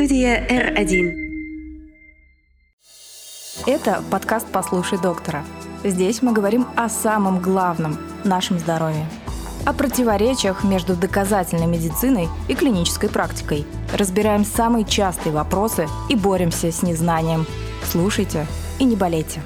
Студия 0.00 0.42
R1. 0.48 1.12
Это 3.66 4.02
подкаст 4.10 4.46
«Послушай 4.50 4.98
доктора». 4.98 5.44
Здесь 5.84 6.22
мы 6.22 6.32
говорим 6.32 6.66
о 6.74 6.88
самом 6.88 7.42
главном– 7.42 7.98
нашем 8.24 8.58
здоровье. 8.58 9.04
О 9.66 9.74
противоречиях 9.74 10.64
между 10.64 10.96
доказательной 10.96 11.66
медициной 11.66 12.30
и 12.48 12.54
клинической 12.54 13.10
практикой. 13.10 13.66
Разбираем 13.92 14.46
самые 14.46 14.86
частые 14.86 15.34
вопросы 15.34 15.86
и 16.08 16.16
боремся 16.16 16.72
с 16.72 16.82
незнанием. 16.82 17.44
Слушайте 17.84 18.46
и 18.78 18.84
не 18.84 18.96
болейте. 18.96 19.42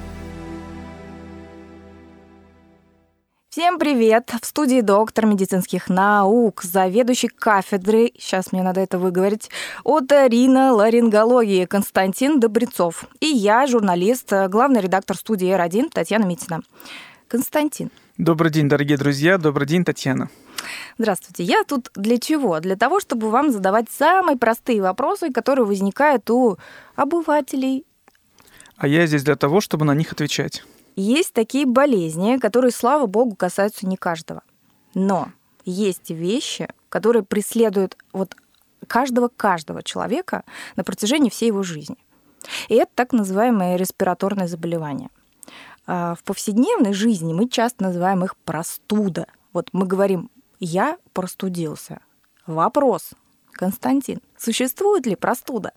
Всем 3.54 3.78
привет! 3.78 4.32
В 4.42 4.44
студии 4.44 4.80
доктор 4.80 5.26
медицинских 5.26 5.88
наук, 5.88 6.64
заведующий 6.64 7.28
кафедрой, 7.28 8.12
сейчас 8.18 8.50
мне 8.50 8.64
надо 8.64 8.80
это 8.80 8.98
выговорить, 8.98 9.48
оториноларингологии 9.84 11.64
Константин 11.64 12.40
Добрецов. 12.40 13.04
И 13.20 13.26
я, 13.26 13.68
журналист, 13.68 14.32
главный 14.48 14.80
редактор 14.80 15.16
студии 15.16 15.46
R1 15.56 15.90
Татьяна 15.90 16.24
Митина. 16.24 16.62
Константин. 17.28 17.92
Добрый 18.18 18.50
день, 18.50 18.68
дорогие 18.68 18.98
друзья. 18.98 19.38
Добрый 19.38 19.68
день, 19.68 19.84
Татьяна. 19.84 20.30
Здравствуйте. 20.98 21.44
Я 21.44 21.62
тут 21.62 21.92
для 21.94 22.18
чего? 22.18 22.58
Для 22.58 22.74
того, 22.74 22.98
чтобы 22.98 23.30
вам 23.30 23.52
задавать 23.52 23.86
самые 23.88 24.36
простые 24.36 24.82
вопросы, 24.82 25.30
которые 25.30 25.64
возникают 25.64 26.28
у 26.28 26.58
обывателей. 26.96 27.86
А 28.76 28.88
я 28.88 29.06
здесь 29.06 29.22
для 29.22 29.36
того, 29.36 29.60
чтобы 29.60 29.84
на 29.84 29.94
них 29.94 30.10
отвечать. 30.10 30.64
Есть 30.96 31.32
такие 31.32 31.66
болезни, 31.66 32.38
которые, 32.38 32.70
слава 32.70 33.06
богу, 33.06 33.34
касаются 33.34 33.86
не 33.86 33.96
каждого. 33.96 34.42
Но 34.94 35.28
есть 35.64 36.10
вещи, 36.10 36.68
которые 36.88 37.24
преследуют 37.24 37.96
вот 38.12 38.36
каждого-каждого 38.86 39.82
человека 39.82 40.44
на 40.76 40.84
протяжении 40.84 41.30
всей 41.30 41.46
его 41.46 41.62
жизни. 41.62 41.96
И 42.68 42.74
это 42.74 42.90
так 42.94 43.12
называемые 43.12 43.76
респираторные 43.76 44.48
заболевания. 44.48 45.10
А 45.86 46.14
в 46.14 46.22
повседневной 46.22 46.92
жизни 46.92 47.32
мы 47.32 47.48
часто 47.48 47.84
называем 47.84 48.24
их 48.24 48.36
простуда. 48.36 49.26
Вот 49.52 49.70
мы 49.72 49.86
говорим 49.86 50.30
«я 50.60 50.98
простудился». 51.12 52.00
Вопрос, 52.46 53.10
Константин, 53.52 54.20
существует 54.36 55.06
ли 55.06 55.16
простуда? 55.16 55.72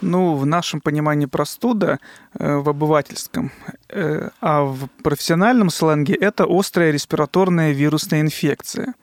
Ну, 0.00 0.36
в 0.36 0.46
нашем 0.46 0.80
понимании 0.80 1.26
простуда, 1.26 1.98
э, 2.38 2.56
в 2.56 2.68
обывательском, 2.68 3.52
э, 3.88 4.30
а 4.40 4.62
в 4.62 4.88
профессиональном 5.02 5.70
сленге 5.70 6.14
это 6.14 6.46
острая 6.48 6.90
респираторная 6.90 7.72
вирусная 7.72 8.20
инфекция. 8.20 8.94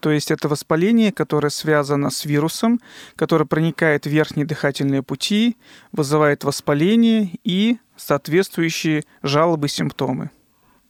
То 0.00 0.10
есть 0.10 0.30
это 0.30 0.48
воспаление, 0.48 1.12
которое 1.12 1.50
связано 1.50 2.10
с 2.10 2.24
вирусом, 2.24 2.80
которое 3.16 3.46
проникает 3.46 4.06
в 4.06 4.10
верхние 4.10 4.46
дыхательные 4.46 5.02
пути, 5.02 5.56
вызывает 5.92 6.44
воспаление 6.44 7.30
и 7.42 7.78
соответствующие 7.96 9.04
жалобы, 9.22 9.68
симптомы. 9.68 10.30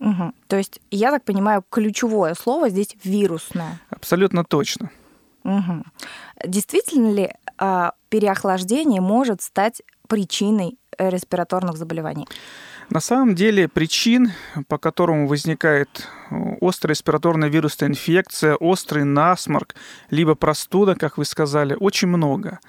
Угу. 0.00 0.32
То 0.46 0.56
есть, 0.56 0.80
я 0.90 1.10
так 1.10 1.24
понимаю, 1.24 1.64
ключевое 1.68 2.34
слово 2.34 2.68
здесь 2.68 2.96
вирусное. 3.02 3.80
Абсолютно 3.90 4.44
точно. 4.44 4.90
Угу. 5.44 5.84
Действительно 6.46 7.10
ли 7.10 7.30
а, 7.56 7.94
переохлаждение 8.08 9.00
может 9.00 9.42
стать 9.42 9.82
причиной 10.08 10.78
респираторных 10.98 11.76
заболеваний? 11.76 12.26
На 12.90 13.00
самом 13.00 13.34
деле 13.34 13.68
причин, 13.68 14.32
по 14.66 14.78
которым 14.78 15.26
возникает 15.26 16.08
э, 16.30 16.34
острая 16.62 16.94
респираторная 16.94 17.50
вирусная 17.50 17.90
инфекция, 17.90 18.56
острый 18.56 19.04
насморк, 19.04 19.74
либо 20.08 20.34
простуда, 20.34 20.94
как 20.94 21.18
вы 21.18 21.26
сказали, 21.26 21.76
очень 21.78 22.08
много. 22.08 22.60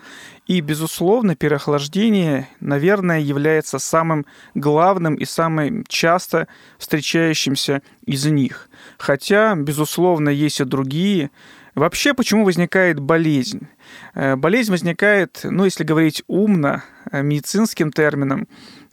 И, 0.46 0.60
безусловно, 0.60 1.38
переохлаждение, 1.38 2.50
наверное, 2.60 3.22
является 3.22 3.80
самым 3.80 4.26
главным 4.56 5.16
и 5.16 5.24
самым 5.24 5.86
часто 5.88 6.50
встречающимся 6.80 7.82
из 8.06 8.26
них. 8.26 8.70
Хотя, 8.98 9.56
безусловно, 9.56 10.28
есть 10.28 10.60
и 10.60 10.66
другие, 10.66 11.32
Вообще, 11.80 12.14
почему 12.14 12.44
возникает 12.44 13.00
болезнь? 13.00 13.70
Э, 14.14 14.36
болезнь 14.36 14.70
возникает, 14.70 15.40
ну, 15.44 15.64
если 15.64 15.86
говорить 15.86 16.24
умно, 16.28 16.84
э, 17.10 17.22
медицинским 17.22 17.94
термином, 17.94 18.50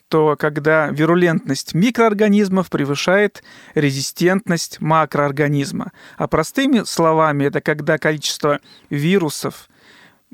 то 0.08 0.36
когда 0.36 0.86
вирулентность 0.90 1.74
микроорганизмов 1.74 2.70
превышает 2.70 3.42
резистентность 3.74 4.80
макроорганизма. 4.80 5.90
А 6.16 6.28
простыми 6.28 6.84
словами, 6.84 7.46
это 7.46 7.60
когда 7.60 7.98
количество 7.98 8.60
вирусов 8.88 9.68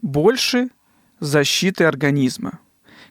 больше 0.03 0.69
защиты 1.21 1.85
организма. 1.85 2.59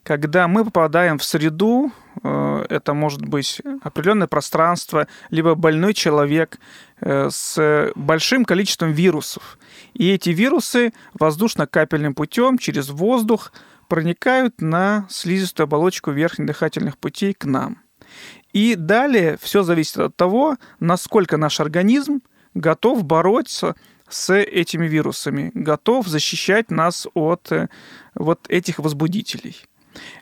Когда 0.03 0.47
мы 0.47 0.65
попадаем 0.65 1.19
в 1.19 1.23
среду, 1.23 1.91
э, 2.23 2.65
это 2.69 2.93
может 2.93 3.21
быть 3.21 3.61
определенное 3.83 4.27
пространство, 4.27 5.07
либо 5.29 5.53
больной 5.53 5.93
человек 5.93 6.59
э, 7.01 7.29
с 7.29 7.91
большим 7.95 8.43
количеством 8.45 8.93
вирусов. 8.93 9.59
И 9.93 10.11
эти 10.11 10.29
вирусы 10.29 10.93
воздушно-капельным 11.13 12.15
путем 12.15 12.57
через 12.57 12.89
воздух 12.89 13.53
проникают 13.87 14.59
на 14.59 15.05
слизистую 15.09 15.65
оболочку 15.65 16.11
верхних 16.11 16.47
дыхательных 16.47 16.97
путей 16.97 17.33
к 17.33 17.45
нам. 17.45 17.77
И 18.53 18.75
далее 18.75 19.37
все 19.39 19.61
зависит 19.61 19.97
от 19.97 20.15
того, 20.15 20.57
насколько 20.79 21.37
наш 21.37 21.59
организм 21.59 22.21
готов 22.53 23.03
бороться 23.03 23.75
с 24.09 24.33
этими 24.33 24.87
вирусами, 24.87 25.51
готов 25.53 26.07
защищать 26.07 26.71
нас 26.71 27.07
от 27.13 27.51
э, 27.51 27.69
вот 28.15 28.45
этих 28.49 28.79
возбудителей. 28.79 29.55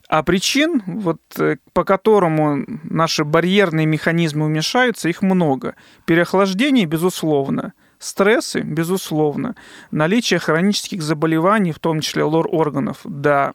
А 0.10 0.24
причин, 0.24 0.82
вот, 0.88 1.22
э, 1.38 1.58
по 1.74 1.84
которому 1.84 2.66
наши 2.84 3.24
барьерные 3.24 3.86
механизмы 3.86 4.46
уменьшаются, 4.46 5.08
их 5.08 5.22
много. 5.22 5.76
Переохлаждение, 6.06 6.86
безусловно. 6.86 7.74
Стрессы, 8.00 8.62
безусловно. 8.62 9.56
Наличие 9.92 10.40
хронических 10.40 11.04
заболеваний, 11.04 11.72
в 11.72 11.80
том 11.80 12.02
числе 12.02 12.24
лор-органов, 12.24 13.02
да. 13.04 13.54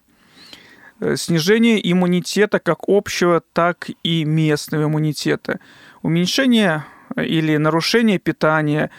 Э, 1.01 1.17
снижение 1.17 1.81
иммунитета 1.91 2.61
как 2.61 2.85
общего, 2.87 3.43
так 3.53 3.91
и 4.05 4.25
местного 4.25 4.85
иммунитета. 4.85 5.59
Уменьшение 6.03 6.85
э, 7.17 7.25
или 7.25 7.57
нарушение 7.57 8.21
питания, 8.21 8.91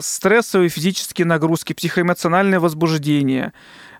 стрессовые 0.00 0.68
физические 0.68 1.26
нагрузки, 1.26 1.72
психоэмоциональное 1.72 2.58
возбуждение 2.58 3.52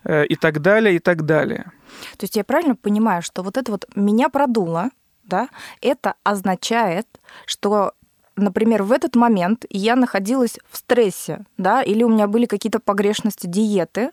и 0.05 0.35
так 0.35 0.59
далее, 0.59 0.97
и 0.97 0.99
так 0.99 1.25
далее. 1.25 1.71
То 2.17 2.23
есть 2.23 2.35
я 2.35 2.43
правильно 2.43 2.75
понимаю, 2.75 3.21
что 3.21 3.43
вот 3.43 3.57
это 3.57 3.71
вот 3.71 3.85
меня 3.95 4.29
продуло, 4.29 4.89
да, 5.23 5.49
это 5.81 6.15
означает, 6.23 7.07
что 7.45 7.93
например, 8.35 8.83
в 8.83 8.91
этот 8.91 9.15
момент 9.15 9.65
я 9.69 9.95
находилась 9.95 10.57
в 10.69 10.77
стрессе, 10.77 11.45
да, 11.57 11.81
или 11.83 12.03
у 12.03 12.09
меня 12.09 12.27
были 12.27 12.45
какие-то 12.45 12.79
погрешности 12.79 13.47
диеты, 13.47 14.11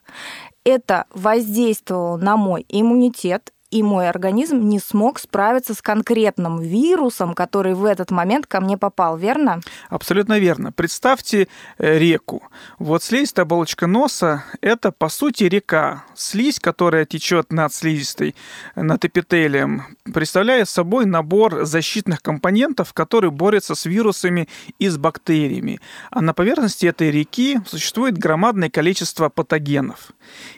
это 0.65 1.07
воздействовало 1.11 2.17
на 2.17 2.37
мой 2.37 2.67
иммунитет, 2.69 3.53
и 3.71 3.83
мой 3.83 4.09
организм 4.09 4.69
не 4.69 4.79
смог 4.79 5.19
справиться 5.19 5.75
с 5.75 5.83
конкретным 5.83 6.61
вирусом, 6.61 7.35
который 7.35 7.75
в 7.75 7.85
этот 7.85 8.11
момент 8.11 8.47
ко 8.47 8.61
мне 8.61 8.77
попал, 8.77 9.17
верно? 9.17 9.61
Абсолютно 9.89 10.39
верно. 10.39 10.73
Представьте 10.73 11.49
э, 11.79 11.99
реку. 11.99 12.43
Вот 12.79 13.03
слизистая 13.03 13.45
оболочка 13.45 13.87
носа– 13.87 14.45
это, 14.61 14.91
по 14.91 15.09
сути, 15.09 15.45
река. 15.45 16.05
Слизь, 16.15 16.59
которая 16.59 17.05
течет 17.05 17.53
над 17.53 17.73
слизистой, 17.73 18.35
над 18.75 19.05
эпителием, 19.05 19.97
представляет 20.13 20.69
собой 20.69 21.07
набор 21.07 21.65
защитных 21.65 22.23
компонентов, 22.23 22.93
которые 22.93 23.31
борются 23.31 23.75
с 23.75 23.87
вирусами 23.87 24.49
и 24.79 24.89
с 24.89 24.99
бактериями. 24.99 25.81
А 26.11 26.21
на 26.21 26.35
поверхности 26.35 26.87
этой 26.87 27.11
реки 27.11 27.61
существует 27.67 28.19
громадное 28.19 28.71
количество 28.71 29.29
патогенов. 29.29 30.11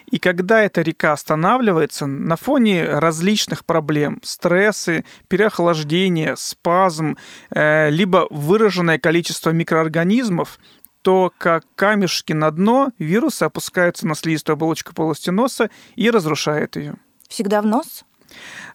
И 0.09 0.19
когда 0.19 0.61
эта 0.61 0.81
река 0.81 1.13
останавливается, 1.13 2.05
на 2.05 2.35
фоне 2.35 2.99
различных 3.03 3.65
проблем, 3.65 4.19
стрессы, 4.23 5.05
переохлаждение, 5.27 6.35
спазм, 6.37 7.17
э, 7.51 7.89
либо 7.89 8.27
выраженное 8.29 8.97
количество 8.97 9.51
микроорганизмов, 9.51 10.59
то 11.03 11.31
как 11.37 11.63
камешки 11.75 12.33
на 12.33 12.49
дно 12.49 12.91
вирусы 12.97 13.43
опускаются 13.43 14.07
на 14.07 14.15
слизистую 14.15 14.53
оболочку 14.53 14.93
полости 14.93 15.29
носа 15.29 15.69
и 15.95 16.09
разрушают 16.09 16.77
ее. 16.77 16.95
Всегда 17.27 17.61
в 17.61 17.65
нос? 17.65 18.05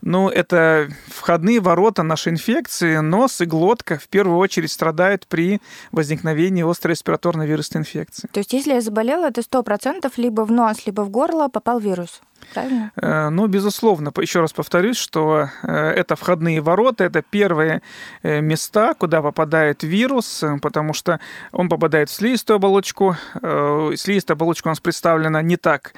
Ну, 0.03 0.29
это 0.29 0.89
входные 1.09 1.61
ворота 1.61 2.03
нашей 2.03 2.33
инфекции. 2.33 2.99
Нос 2.99 3.41
и 3.41 3.45
глотка 3.45 3.99
в 3.99 4.09
первую 4.09 4.39
очередь 4.39 4.71
страдают 4.71 5.27
при 5.27 5.61
возникновении 5.91 6.69
острой 6.69 6.93
респираторной 6.93 7.47
вирусной 7.47 7.81
инфекции. 7.81 8.29
То 8.33 8.39
есть, 8.39 8.53
если 8.53 8.75
я 8.75 8.81
заболела, 8.81 9.27
это 9.27 9.43
сто 9.43 9.63
процентов 9.63 10.19
либо 10.19 10.43
в 10.43 10.53
нос, 10.53 10.87
либо 10.87 11.03
в 11.03 11.11
горло 11.11 11.49
попал 11.49 11.81
вирус? 11.81 12.21
Правильно? 12.53 13.31
Ну, 13.31 13.47
безусловно, 13.47 14.13
еще 14.21 14.41
раз 14.41 14.53
повторюсь, 14.53 14.97
что 14.97 15.51
это 15.63 16.17
входные 16.17 16.61
ворота, 16.61 17.05
это 17.05 17.23
первые 17.23 17.83
места, 18.23 18.95
куда 18.95 19.23
попадает 19.23 19.83
вирус, 19.83 20.45
потому 20.63 20.93
что 20.93 21.21
он 21.53 21.69
попадает 21.69 22.11
в 22.11 22.15
слизистую 22.15 22.57
оболочку. 22.57 23.17
Слизистая 23.35 24.37
оболочка 24.37 24.69
у 24.69 24.71
нас 24.71 24.81
представлена 24.81 25.43
не 25.43 25.57
так 25.57 25.93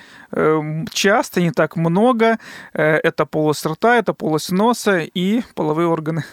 часто, 0.93 1.41
не 1.41 1.51
так 1.51 1.77
много. 1.77 2.39
Это 2.73 3.27
полость 3.27 3.67
рта, 3.67 3.97
это 3.97 4.13
полость 4.15 4.53
носа 4.53 4.99
и 4.99 5.43
половые 5.55 5.89
органы. 5.89 6.25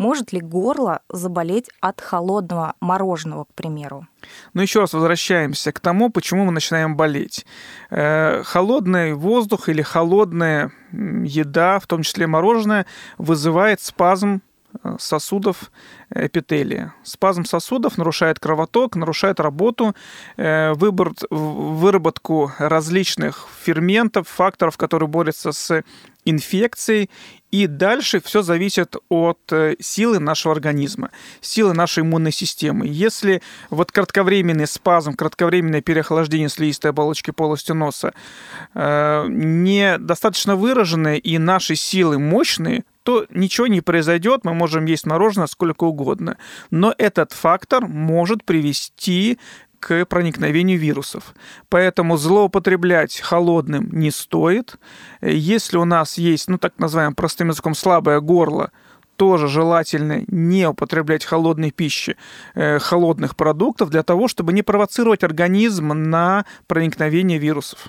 Может 0.00 0.32
ли 0.32 0.40
горло 0.40 1.02
заболеть 1.10 1.68
от 1.80 2.00
холодного 2.00 2.72
мороженого, 2.80 3.44
к 3.44 3.52
примеру? 3.52 4.06
Но 4.54 4.62
еще 4.62 4.80
раз 4.80 4.94
возвращаемся 4.94 5.72
к 5.72 5.80
тому, 5.80 6.08
почему 6.08 6.46
мы 6.46 6.52
начинаем 6.52 6.96
болеть. 6.96 7.44
Э, 7.90 8.42
холодный 8.42 9.12
воздух 9.12 9.68
или 9.68 9.82
холодная 9.82 10.72
еда, 10.90 11.78
в 11.80 11.86
том 11.86 12.02
числе 12.02 12.26
мороженое, 12.26 12.86
вызывает 13.18 13.82
спазм 13.82 14.40
э, 14.82 14.96
сосудов 14.98 15.70
эпителия. 16.08 16.94
Спазм 17.02 17.44
сосудов 17.44 17.98
нарушает 17.98 18.40
кровоток, 18.40 18.96
нарушает 18.96 19.38
работу, 19.38 19.94
э, 20.38 20.72
выработку 20.72 22.52
различных 22.56 23.46
ферментов, 23.62 24.28
факторов, 24.28 24.78
которые 24.78 25.10
борются 25.10 25.52
с 25.52 25.84
инфекцией 26.24 27.10
и 27.50 27.66
дальше 27.66 28.20
все 28.20 28.42
зависит 28.42 28.94
от 29.08 29.40
э, 29.50 29.74
силы 29.80 30.20
нашего 30.20 30.54
организма, 30.54 31.10
силы 31.40 31.74
нашей 31.74 32.02
иммунной 32.02 32.32
системы. 32.32 32.86
Если 32.86 33.42
вот 33.70 33.90
кратковременный 33.90 34.68
спазм, 34.68 35.14
кратковременное 35.14 35.80
переохлаждение 35.80 36.48
слизистой 36.48 36.92
оболочки 36.92 37.32
полости 37.32 37.72
носа 37.72 38.14
э, 38.74 39.26
недостаточно 39.28 40.54
выраженные 40.54 41.18
и 41.18 41.38
наши 41.38 41.74
силы 41.74 42.18
мощные, 42.18 42.84
то 43.02 43.26
ничего 43.30 43.66
не 43.66 43.80
произойдет, 43.80 44.44
мы 44.44 44.54
можем 44.54 44.84
есть 44.84 45.06
мороженое 45.06 45.46
сколько 45.46 45.84
угодно. 45.84 46.36
Но 46.70 46.94
этот 46.96 47.32
фактор 47.32 47.86
может 47.86 48.44
привести 48.44 49.38
к 49.80 50.04
проникновению 50.04 50.78
вирусов. 50.78 51.34
Поэтому 51.68 52.16
злоупотреблять 52.16 53.18
холодным 53.18 53.88
не 53.90 54.10
стоит. 54.10 54.76
Если 55.22 55.78
у 55.78 55.84
нас 55.84 56.18
есть, 56.18 56.48
ну 56.48 56.58
так 56.58 56.74
называемым 56.78 57.14
простым 57.14 57.48
языком, 57.48 57.74
слабое 57.74 58.20
горло, 58.20 58.70
тоже 59.16 59.48
желательно 59.48 60.22
не 60.28 60.66
употреблять 60.66 61.24
холодной 61.24 61.72
пищи, 61.72 62.16
э, 62.54 62.78
холодных 62.78 63.36
продуктов 63.36 63.90
для 63.90 64.02
того, 64.02 64.28
чтобы 64.28 64.52
не 64.52 64.62
провоцировать 64.62 65.24
организм 65.24 65.88
на 65.88 66.46
проникновение 66.66 67.38
вирусов. 67.38 67.88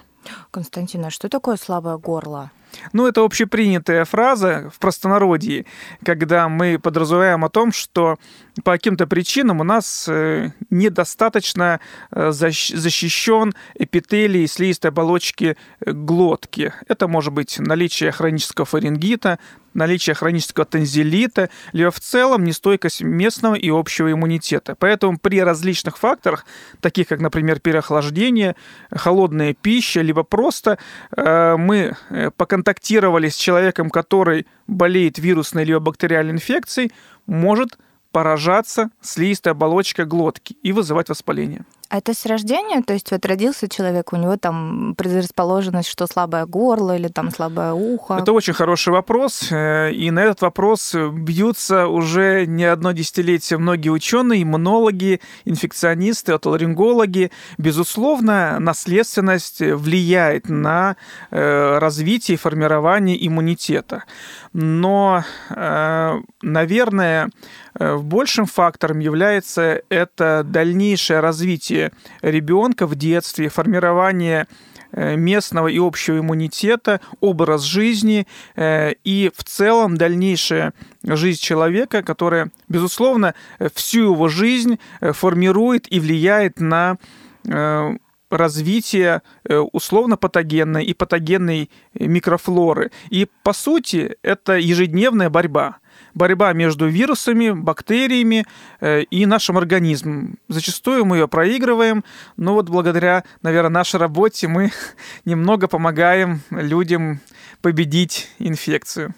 Константин, 0.52 1.06
а 1.06 1.10
что 1.10 1.30
такое 1.30 1.58
слабое 1.58 1.98
горло? 1.98 2.52
Ну, 2.94 3.08
это 3.08 3.24
общепринятая 3.24 4.06
фраза 4.06 4.70
в 4.74 4.80
простонародье, 4.80 5.66
когда 6.04 6.50
мы 6.50 6.80
подразумеваем 6.80 7.46
о 7.46 7.50
том, 7.50 7.72
что 7.72 8.18
по 8.64 8.74
каким-то 8.74 9.08
причинам 9.08 9.62
у 9.62 9.64
нас 9.64 10.06
э, 10.08 10.52
недостаточно 10.70 11.80
э, 12.12 12.32
защищен 12.32 13.54
эпителий 13.76 14.48
слизистой 14.48 14.92
оболочки 14.92 15.58
э, 15.80 15.92
глотки. 15.92 16.74
Это 16.88 17.08
может 17.08 17.34
быть 17.34 17.60
наличие 17.60 18.12
хронического 18.12 18.66
фарингита, 18.66 19.40
наличие 19.74 20.14
хронического 20.16 20.66
танзелита, 20.66 21.50
либо 21.72 21.92
в 21.92 22.00
целом 22.00 22.44
нестойкость 22.44 23.02
местного 23.02 23.56
и 23.56 23.70
общего 23.70 24.12
иммунитета. 24.12 24.76
Поэтому 24.78 25.18
при 25.18 25.42
различных 25.42 25.98
факторах, 25.98 26.46
таких 26.82 27.08
как, 27.08 27.20
например, 27.20 27.60
переохлаждение, 27.60 28.56
холодная 28.92 29.54
пища, 29.54 30.02
либо 30.02 30.24
просто 30.24 30.78
э, 31.16 31.56
мы 31.58 31.96
э, 32.10 32.32
поконтактировали 32.62 33.30
с 33.30 33.36
человеком, 33.36 33.90
который 33.90 34.46
болеет 34.68 35.18
вирусной 35.18 35.66
либо 35.66 35.80
бактериальной 35.80 36.34
инфекцией, 36.34 36.92
может 37.26 37.78
поражаться 38.12 38.90
слизистая 39.02 39.54
оболочка 39.54 40.06
глотки 40.06 40.56
и 40.64 40.72
вызывать 40.72 41.10
воспаление. 41.10 41.66
А 41.92 41.98
это 41.98 42.14
с 42.14 42.26
рождения? 42.26 42.82
То 42.82 42.94
есть 42.94 43.12
вот 43.12 43.26
родился 43.26 43.68
человек, 43.68 44.14
у 44.14 44.16
него 44.16 44.38
там 44.38 44.96
предрасположенность, 44.98 45.90
что 45.90 46.08
слабое 46.08 46.46
горло 46.46 46.96
или 46.96 47.10
там 47.10 47.32
слабое 47.32 47.74
ухо? 47.74 48.14
Это 48.14 48.32
очень 48.32 48.54
хороший 48.54 48.94
вопрос. 48.94 49.52
Э, 49.52 49.92
и 49.92 50.10
на 50.10 50.20
этот 50.24 50.40
вопрос 50.42 50.96
бьются 50.96 51.88
уже 51.88 52.46
не 52.46 52.64
одно 52.64 52.94
десятилетие 52.94 53.60
многие 53.60 53.90
ученые, 53.90 54.44
иммунологи, 54.44 55.20
инфекционисты, 55.44 56.32
отоларингологи. 56.32 57.30
Безусловно, 57.58 58.58
наследственность 58.60 59.60
влияет 59.60 60.48
на 60.48 60.96
э, 61.30 61.78
развитие 61.78 62.36
и 62.36 62.38
формирование 62.38 63.28
иммунитета. 63.28 64.06
Но, 64.54 65.26
э, 65.50 66.20
наверное, 66.42 67.30
большим 67.78 68.46
фактором 68.46 69.00
является 69.00 69.82
это 69.90 70.44
дальнейшее 70.46 71.22
развитие 71.22 71.81
развитие 71.82 71.92
ребенка 72.22 72.88
в 72.88 72.96
детстве, 72.96 73.50
формирование 73.50 74.48
э, 74.92 75.16
местного 75.16 75.68
и 75.68 75.80
общего 75.80 76.20
иммунитета, 76.20 77.00
образ 77.20 77.64
жизни 77.64 78.26
э, 78.56 78.94
и 79.04 79.32
в 79.36 79.44
целом 79.44 79.98
дальнейшая 79.98 80.74
жизнь 81.04 81.42
человека, 81.42 82.04
которая, 82.04 82.50
безусловно, 82.70 83.34
всю 83.74 84.14
его 84.14 84.28
жизнь 84.28 84.78
э, 85.02 85.14
формирует 85.14 85.92
и 85.92 86.00
влияет 86.00 86.60
на 86.60 86.98
развитие 88.30 89.24
условно 89.74 90.16
патогенной 90.16 90.86
и 90.86 90.94
патогенной 90.94 91.72
микрофлоры. 91.96 92.92
И, 93.10 93.28
по 93.44 93.52
сути, 93.52 94.16
это 94.22 94.54
ежедневная 94.54 95.32
борьба 95.32 95.81
борьба 96.14 96.54
между 96.54 96.88
вирусами, 96.88 97.52
бактериями 97.52 98.46
э, 98.80 99.02
и 99.04 99.26
нашим 99.26 99.58
организмом. 99.58 100.38
Зачастую 100.48 101.06
мы 101.06 101.18
ее 101.18 101.28
проигрываем, 101.28 102.04
но 102.38 102.54
вот 102.54 102.70
благодаря, 102.70 103.24
наверное, 103.42 103.72
нашей 103.72 104.00
работе 104.00 104.48
мы 104.48 104.72
немного 105.26 105.68
помогаем 105.68 106.42
людям 106.50 107.20
победить 107.62 108.30
инфекцию. 108.40 109.14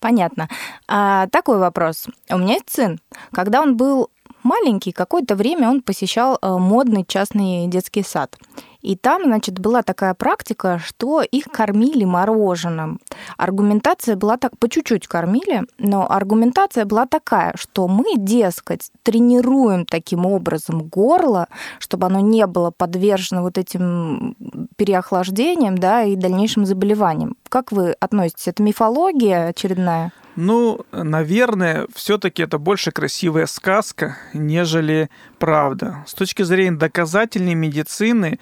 Понятно. 0.00 0.48
А, 0.86 1.28
такой 1.28 1.58
вопрос. 1.58 2.06
У 2.28 2.36
меня 2.36 2.54
есть 2.54 2.68
сын. 2.68 3.00
Когда 3.32 3.62
он 3.62 3.76
был 3.76 4.10
маленький, 4.42 4.92
какое-то 4.92 5.34
время 5.34 5.70
он 5.70 5.80
посещал 5.80 6.38
э, 6.40 6.48
модный 6.58 7.04
частный 7.06 7.66
детский 7.68 8.02
сад. 8.02 8.36
И 8.84 8.96
там, 8.96 9.24
значит, 9.24 9.58
была 9.58 9.82
такая 9.82 10.12
практика, 10.12 10.78
что 10.78 11.22
их 11.22 11.44
кормили 11.44 12.04
мороженым. 12.04 13.00
Аргументация 13.38 14.14
была 14.14 14.36
так, 14.36 14.58
по 14.58 14.68
чуть-чуть 14.68 15.06
кормили, 15.06 15.62
но 15.78 16.06
аргументация 16.08 16.84
была 16.84 17.06
такая, 17.06 17.54
что 17.56 17.88
мы, 17.88 18.04
дескать, 18.18 18.90
тренируем 19.02 19.86
таким 19.86 20.26
образом 20.26 20.82
горло, 20.82 21.48
чтобы 21.78 22.08
оно 22.08 22.20
не 22.20 22.46
было 22.46 22.70
подвержено 22.70 23.42
вот 23.42 23.56
этим 23.56 24.36
переохлаждениям, 24.76 25.78
да, 25.78 26.02
и 26.02 26.14
дальнейшим 26.14 26.66
заболеваниям. 26.66 27.36
Как 27.48 27.72
вы 27.72 27.92
относитесь? 28.00 28.48
Это 28.48 28.62
мифология 28.62 29.46
очередная? 29.46 30.12
Ну, 30.36 30.84
наверное, 30.92 31.86
все-таки 31.94 32.42
это 32.42 32.58
больше 32.58 32.90
красивая 32.90 33.46
сказка, 33.46 34.16
нежели 34.32 35.10
правда. 35.38 36.04
С 36.06 36.14
точки 36.14 36.42
зрения 36.42 36.76
доказательной 36.76 37.54
медицины, 37.54 38.38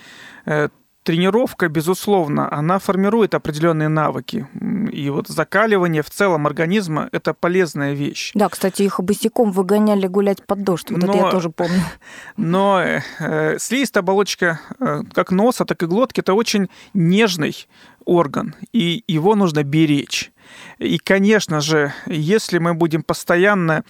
э, 0.47 0.69
тренировка, 1.03 1.69
безусловно, 1.69 2.53
она 2.53 2.79
формирует 2.79 3.35
определенные 3.35 3.89
навыки. 3.89 4.47
И 4.93 5.11
вот 5.11 5.29
закаливание 5.29 6.03
в 6.03 6.11
целом 6.11 6.47
организма– 6.47 7.09
это 7.13 7.35
полезная 7.35 7.93
вещь. 7.93 8.33
Да, 8.35 8.49
кстати, 8.49 8.83
их 8.83 9.01
босиком 9.01 9.51
выгоняли 9.51 10.07
гулять 10.07 10.45
под 10.47 10.63
дождь. 10.63 10.91
Вот 10.91 11.03
но, 11.03 11.13
это 11.13 11.25
я 11.25 11.31
тоже 11.31 11.51
помню. 11.51 11.83
Но 12.37 12.81
э, 12.81 13.59
слизистая 13.59 14.03
оболочка 14.03 14.61
э, 14.79 15.03
как 15.13 15.33
носа, 15.33 15.65
так 15.65 15.83
и 15.83 15.87
глотки– 15.87 16.21
это 16.23 16.35
очень 16.35 16.69
нежный 16.95 17.67
орган, 18.05 18.55
и 18.73 19.05
его 19.07 19.35
нужно 19.35 19.63
беречь. 19.63 20.32
И, 20.79 20.99
конечно 20.99 21.61
же, 21.61 21.93
если 22.07 22.59
мы 22.59 22.75
будем 22.75 23.03
постоянно 23.03 23.85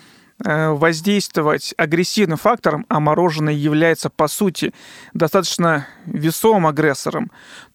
э, 0.44 0.70
воздействовать 0.70 1.74
агрессивным 1.76 2.38
фактором, 2.38 2.86
а 2.88 3.00
мороженое 3.00 3.54
является, 3.54 4.10
по 4.10 4.28
сути, 4.28 4.72
достаточно 5.14 5.86
весомым 6.06 6.66
агрессором, 6.66 7.30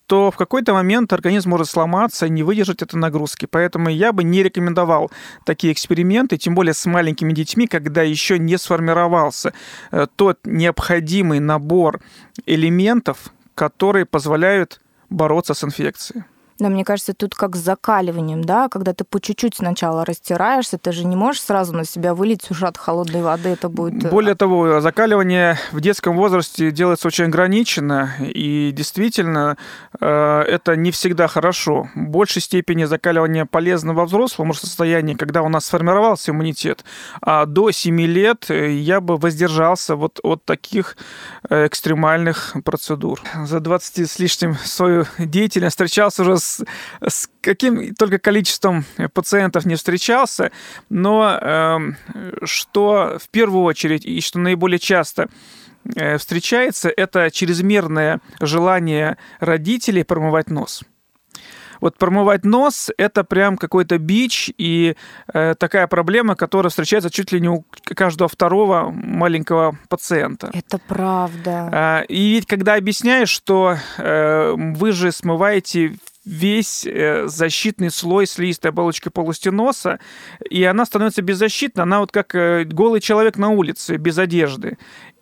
то 0.08 0.32
в 0.32 0.38
какой-то 0.38 0.74
момент 0.74 1.12
организм 1.12 1.50
может 1.50 1.70
сломаться 1.70 2.26
и 2.26 2.30
не 2.30 2.42
выдержать 2.42 2.82
этой 2.82 2.96
нагрузки. 2.96 3.46
Поэтому 3.46 3.90
я 3.90 4.14
бы 4.14 4.24
не 4.24 4.42
рекомендовал 4.42 5.12
такие 5.46 5.74
эксперименты, 5.74 6.38
тем 6.38 6.56
более 6.56 6.74
с 6.74 6.86
маленькими 6.86 7.34
детьми, 7.34 7.68
когда 7.68 8.02
еще 8.02 8.40
не 8.40 8.58
сформировался 8.58 9.54
э, 9.92 10.08
тот 10.16 10.40
необходимый 10.46 11.40
набор 11.40 12.00
элементов, 12.46 13.34
которые 13.54 14.06
позволяют 14.06 14.80
бороться 15.10 15.54
с 15.54 15.64
инфекцией. 15.64 16.24
Но 16.60 16.70
мне 16.70 16.84
кажется, 16.84 17.14
тут 17.14 17.36
как 17.36 17.56
с 17.56 17.60
закаливанием, 17.60 18.44
да, 18.44 18.70
когда 18.70 18.94
ты 18.94 19.04
по 19.04 19.20
чуть-чуть 19.20 19.56
сначала 19.56 20.06
растираешься, 20.06 20.78
ты 20.78 20.92
же 20.92 21.06
не 21.06 21.16
можешь 21.16 21.42
сразу 21.42 21.74
на 21.74 21.86
себя 21.86 22.14
вылить 22.14 22.50
ушат 22.50 22.78
холодной 22.78 23.22
воды, 23.22 23.50
это 23.50 23.70
будет... 23.70 24.06
Э, 24.06 24.10
Более 24.10 24.36
того, 24.36 24.82
закаливание 24.82 25.58
в 25.72 25.82
детском 25.82 26.16
возрасте 26.16 26.72
делается 26.72 27.08
очень 27.08 27.26
ограниченно, 27.26 28.14
и 28.20 28.72
действительно 28.72 29.58
э, 30.00 30.42
это 30.42 30.76
не 30.76 30.92
всегда 30.92 31.28
хорошо. 31.28 31.90
В 31.96 32.08
большей 32.08 32.42
степени 32.42 32.86
закаливание 32.86 33.46
полезно 33.46 33.94
во 33.94 34.06
взрослом 34.06 34.54
состоянии, 34.54 35.14
когда 35.14 35.42
у 35.44 35.50
нас 35.50 35.66
сформировался 35.66 36.32
иммунитет, 36.32 36.84
а 37.22 37.46
до 37.46 37.72
7 37.72 38.02
лет 38.02 38.50
я 38.50 39.02
бы 39.02 39.18
воздержался 39.18 39.96
вот 39.96 40.20
от 40.24 40.44
таких 40.46 40.98
экстремальных 41.50 42.56
процедур. 42.64 43.22
За 43.46 43.60
20 43.60 44.10
с 44.10 44.20
лишним 44.20 44.56
свою 44.56 45.06
деятельность 45.18 45.74
встречался 45.74 46.22
уже 46.24 46.38
с, 46.38 46.47
с 47.06 47.30
каким 47.42 47.96
только 47.96 48.20
количеством 48.20 48.86
пациентов 49.14 49.66
не 49.66 49.76
встречался, 49.76 50.52
но 50.90 51.38
э, 51.42 51.80
что 52.44 53.18
в 53.22 53.30
первую 53.30 53.64
очередь 53.64 54.06
и 54.06 54.22
что 54.22 54.40
наиболее 54.40 54.80
часто 54.80 55.30
э, 55.96 56.18
встречается, 56.18 56.90
это 56.90 57.30
чрезмерное 57.32 58.22
желание 58.40 59.18
родителей 59.40 60.04
промывать 60.04 60.50
нос. 60.50 60.84
Вот 61.82 61.98
промывать 61.98 62.46
нос– 62.46 62.90
это 62.98 63.24
прям 63.24 63.58
какой-то 63.58 63.98
бич 63.98 64.52
и 64.58 64.96
э, 65.34 65.56
такая 65.58 65.88
проблема, 65.88 66.36
которая 66.36 66.70
встречается 66.70 67.10
чуть 67.10 67.32
ли 67.32 67.40
не 67.40 67.50
у 67.50 67.66
каждого 67.84 68.28
второго 68.28 68.90
маленького 68.92 69.78
пациента. 69.90 70.50
Это 70.54 70.80
правда. 70.80 71.70
А, 71.72 72.02
и 72.08 72.34
ведь 72.34 72.48
когда 72.48 72.76
объясняешь, 72.76 73.30
что 73.30 73.78
э, 73.98 74.54
вы 74.58 74.92
же 74.92 75.12
смываете 75.12 75.96
весь 76.28 76.86
э, 76.86 77.28
защитный 77.28 77.90
слой 77.90 78.28
слизистой 78.28 78.72
оболочки 78.72 79.10
полости 79.10 79.50
носа, 79.50 80.00
и 80.50 80.64
она 80.64 80.86
становится 80.86 81.22
беззащитна. 81.22 81.84
Она 81.84 82.00
вот 82.00 82.12
как 82.12 82.36
э, 82.36 82.66
голый 82.66 83.00
человек 83.00 83.38
на 83.38 83.50
улице, 83.50 83.96
без 83.98 84.18
одежды 84.18 84.78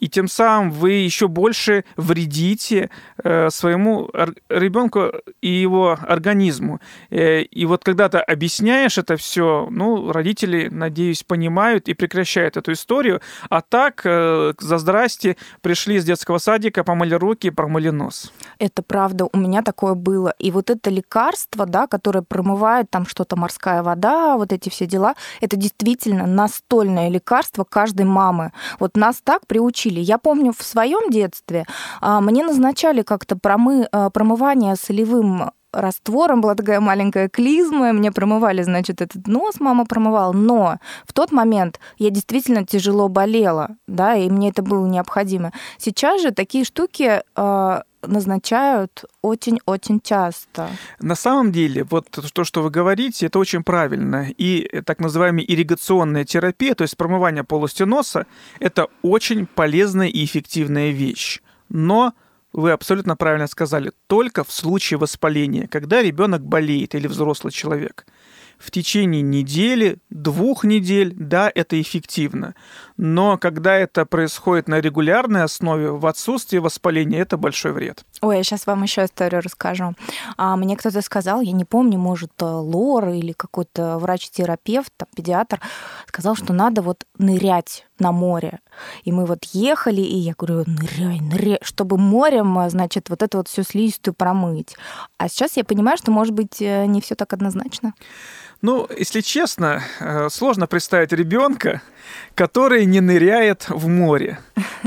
и 0.05 0.07
тем 0.07 0.27
самым 0.27 0.69
вы 0.69 0.91
еще 0.91 1.27
больше 1.27 1.83
вредите 1.97 2.91
э, 3.23 3.49
своему 3.49 4.07
ребенку 4.49 5.11
и 5.41 5.49
его 5.49 5.97
организму. 5.99 6.79
Э, 7.09 7.41
и 7.41 7.65
вот 7.65 7.83
когда 7.83 8.07
ты 8.07 8.19
объясняешь 8.19 8.99
это 8.99 9.17
все, 9.17 9.67
ну, 9.71 10.11
родители, 10.11 10.69
надеюсь, 10.69 11.23
понимают 11.23 11.87
и 11.87 11.95
прекращают 11.95 12.55
эту 12.55 12.73
историю. 12.73 13.19
А 13.49 13.61
так, 13.61 14.01
э, 14.05 14.53
за 14.59 14.77
здрасте, 14.77 15.37
пришли 15.61 15.95
из 15.95 16.05
детского 16.05 16.37
садика, 16.37 16.83
помыли 16.83 17.15
руки, 17.15 17.49
промыли 17.49 17.89
нос. 17.89 18.31
Это 18.59 18.83
правда, 18.83 19.27
у 19.33 19.37
меня 19.39 19.63
такое 19.63 19.95
было. 19.95 20.35
И 20.37 20.51
вот 20.51 20.69
это 20.69 20.91
лекарство, 20.91 21.65
да, 21.65 21.87
которое 21.87 22.21
промывает 22.21 22.91
там 22.91 23.07
что-то 23.07 23.35
морская 23.37 23.81
вода, 23.81 24.37
вот 24.37 24.53
эти 24.53 24.69
все 24.69 24.85
дела, 24.85 25.15
это 25.41 25.55
действительно 25.55 26.27
настольное 26.27 27.09
лекарство 27.09 27.63
каждой 27.63 28.05
мамы. 28.05 28.51
Вот 28.79 28.95
нас 28.95 29.15
так 29.23 29.47
приучили 29.47 29.94
учили. 29.95 30.05
Я 30.05 30.17
помню, 30.17 30.53
в 30.57 30.63
своем 30.63 31.09
детстве 31.09 31.65
а, 32.01 32.21
мне 32.21 32.43
назначали 32.43 33.01
как-то 33.01 33.35
промы, 33.35 33.87
а, 33.91 34.09
промывание 34.09 34.75
солевым 34.75 35.51
раствором, 35.75 36.41
была 36.41 36.55
такая 36.55 36.79
маленькая 36.79 37.29
клизма, 37.29 37.93
мне 37.93 38.11
промывали, 38.11 38.63
значит, 38.63 39.01
этот 39.01 39.27
нос 39.27 39.59
мама 39.59 39.85
промывала, 39.85 40.31
но 40.31 40.79
в 41.05 41.13
тот 41.13 41.31
момент 41.31 41.79
я 41.97 42.09
действительно 42.09 42.65
тяжело 42.65 43.09
болела, 43.09 43.75
да, 43.87 44.15
и 44.15 44.29
мне 44.29 44.49
это 44.49 44.63
было 44.63 44.85
необходимо. 44.87 45.51
Сейчас 45.77 46.21
же 46.21 46.31
такие 46.31 46.63
штуки 46.63 47.21
а, 47.35 47.83
назначают 48.01 49.05
очень-очень 49.21 49.99
часто. 50.01 50.69
На 50.99 51.15
самом 51.15 51.51
деле, 51.51 51.83
вот 51.83 52.07
то, 52.09 52.43
что 52.43 52.61
вы 52.61 52.69
говорите, 52.69 53.25
это 53.27 53.39
очень 53.39 53.63
правильно. 53.63 54.27
И 54.37 54.81
так 54.85 54.99
называемая 54.99 55.43
ирригационная 55.43 56.23
терапия, 56.23 56.75
то 56.75 56.83
есть 56.83 56.97
промывание 56.97 57.43
полости 57.43 57.83
носа, 57.83 58.25
это 58.59 58.87
очень 59.01 59.45
полезная 59.45 60.07
и 60.07 60.23
эффективная 60.23 60.91
вещь. 60.91 61.41
Но 61.69 62.13
вы 62.55 62.71
абсолютно 62.71 63.15
правильно 63.15 63.47
сказали, 63.47 63.91
только 64.07 64.43
в 64.43 64.51
случае 64.51 64.97
воспаления, 64.97 65.67
когда 65.67 66.01
ребенок 66.01 66.41
болеет 66.45 66.95
или 66.95 67.07
взрослый 67.07 67.51
человек 67.51 68.05
в 68.57 68.71
течение 68.71 69.21
недели, 69.21 69.97
двух 70.09 70.63
недель, 70.63 71.13
да, 71.15 71.51
это 71.53 71.79
эффективно. 71.79 72.55
Но 72.97 73.37
когда 73.37 73.75
это 73.75 74.05
происходит 74.05 74.67
на 74.67 74.79
регулярной 74.79 75.43
основе, 75.43 75.91
в 75.91 76.05
отсутствии 76.05 76.57
воспаления, 76.57 77.19
это 77.19 77.37
большой 77.37 77.73
вред. 77.73 78.05
Ой, 78.21 78.37
я 78.37 78.43
сейчас 78.43 78.65
вам 78.65 78.83
еще 78.83 79.05
историю 79.05 79.41
расскажу. 79.41 79.93
А, 80.37 80.55
мне 80.55 80.77
кто-то 80.77 81.01
сказал, 81.01 81.41
я 81.41 81.51
не 81.51 81.65
помню, 81.65 81.99
может, 81.99 82.31
э, 82.41 82.45
Лор 82.45 83.09
или 83.09 83.33
какой-то 83.33 83.97
врач-терапевт, 83.97 84.91
там, 84.95 85.09
педиатр, 85.15 85.59
сказал, 86.07 86.35
что 86.35 86.53
надо 86.53 86.81
вот 86.81 87.05
нырять 87.17 87.85
на 87.99 88.11
море. 88.11 88.59
И 89.03 89.11
мы 89.11 89.25
вот 89.25 89.45
ехали, 89.53 90.01
и 90.01 90.17
я 90.17 90.33
говорю, 90.37 90.63
ныряй, 90.67 91.19
ныряй, 91.19 91.59
чтобы 91.61 91.97
морем, 91.97 92.59
э, 92.59 92.69
значит, 92.69 93.09
вот 93.09 93.23
эту 93.23 93.37
вот 93.37 93.47
всю 93.47 93.63
слизистую 93.63 94.13
промыть. 94.13 94.75
А 95.17 95.29
сейчас 95.29 95.57
я 95.57 95.63
понимаю, 95.63 95.97
что, 95.97 96.11
может 96.11 96.33
быть, 96.33 96.61
э, 96.61 96.85
не 96.85 97.01
все 97.01 97.15
так 97.15 97.33
однозначно. 97.33 97.93
Ну, 98.61 98.87
если 98.97 99.21
честно, 99.21 99.83
э, 99.99 100.29
сложно 100.29 100.67
представить 100.67 101.11
ребенка, 101.11 101.81
который 102.35 102.85
не 102.85 103.01
ныряет 103.01 103.67
в 103.69 103.87
море. 103.87 104.39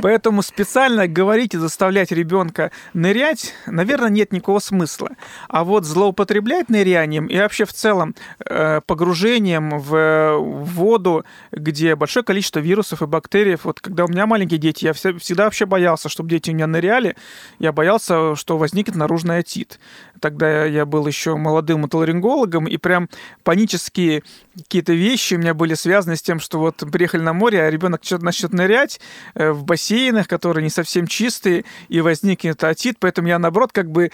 Поэтому 0.02 0.42
специально 0.42 1.08
говорить 1.08 1.54
и 1.54 1.58
заставлять 1.58 2.12
ребенка 2.12 2.70
нырять, 2.94 3.54
наверное, 3.66 4.10
нет 4.10 4.32
никакого 4.32 4.60
смысла. 4.60 5.10
А 5.48 5.64
вот 5.64 5.84
злоупотреблять 5.84 6.68
нырянием 6.68 7.26
и 7.26 7.36
вообще 7.36 7.64
в 7.64 7.72
целом 7.72 8.14
э, 8.44 8.80
погружением 8.86 9.78
в 9.78 10.38
воду, 10.38 11.24
где 11.52 11.96
большое 11.96 12.24
количество 12.24 12.60
вирусов 12.60 13.02
и 13.02 13.06
бактерий. 13.06 13.56
Вот 13.62 13.80
когда 13.80 14.04
у 14.04 14.08
меня 14.08 14.26
маленькие 14.26 14.58
дети, 14.58 14.84
я 14.84 14.92
всегда 14.92 15.44
вообще 15.44 15.66
боялся, 15.66 16.08
чтобы 16.08 16.30
дети 16.30 16.50
у 16.50 16.54
меня 16.54 16.66
ныряли. 16.66 17.16
Я 17.58 17.72
боялся, 17.72 18.36
что 18.36 18.58
возникнет 18.58 18.96
наружный 18.96 19.38
отит. 19.38 19.78
Тогда 20.20 20.64
я 20.64 20.84
был 20.84 21.06
еще 21.06 21.36
молодым 21.36 21.84
отоларингологом, 21.84 22.66
и 22.66 22.76
прям 22.76 23.08
панические 23.68 24.22
какие-то 24.56 24.92
вещи 24.92 25.34
у 25.34 25.38
меня 25.38 25.54
были 25.54 25.74
связаны 25.74 26.16
с 26.16 26.22
тем, 26.22 26.40
что 26.40 26.58
вот 26.58 26.82
приехали 26.90 27.20
на 27.20 27.32
море, 27.32 27.62
а 27.62 27.70
ребенок 27.70 28.02
что-то 28.02 28.24
начнет 28.24 28.52
нырять 28.52 28.98
э, 29.34 29.50
в 29.50 29.64
бассейнах, 29.64 30.26
которые 30.26 30.64
не 30.64 30.70
совсем 30.70 31.06
чистые, 31.06 31.64
и 31.88 32.00
возникнет 32.00 32.64
отит, 32.64 32.96
поэтому 32.98 33.28
я, 33.28 33.38
наоборот, 33.38 33.70
как 33.72 33.90
бы 33.90 34.10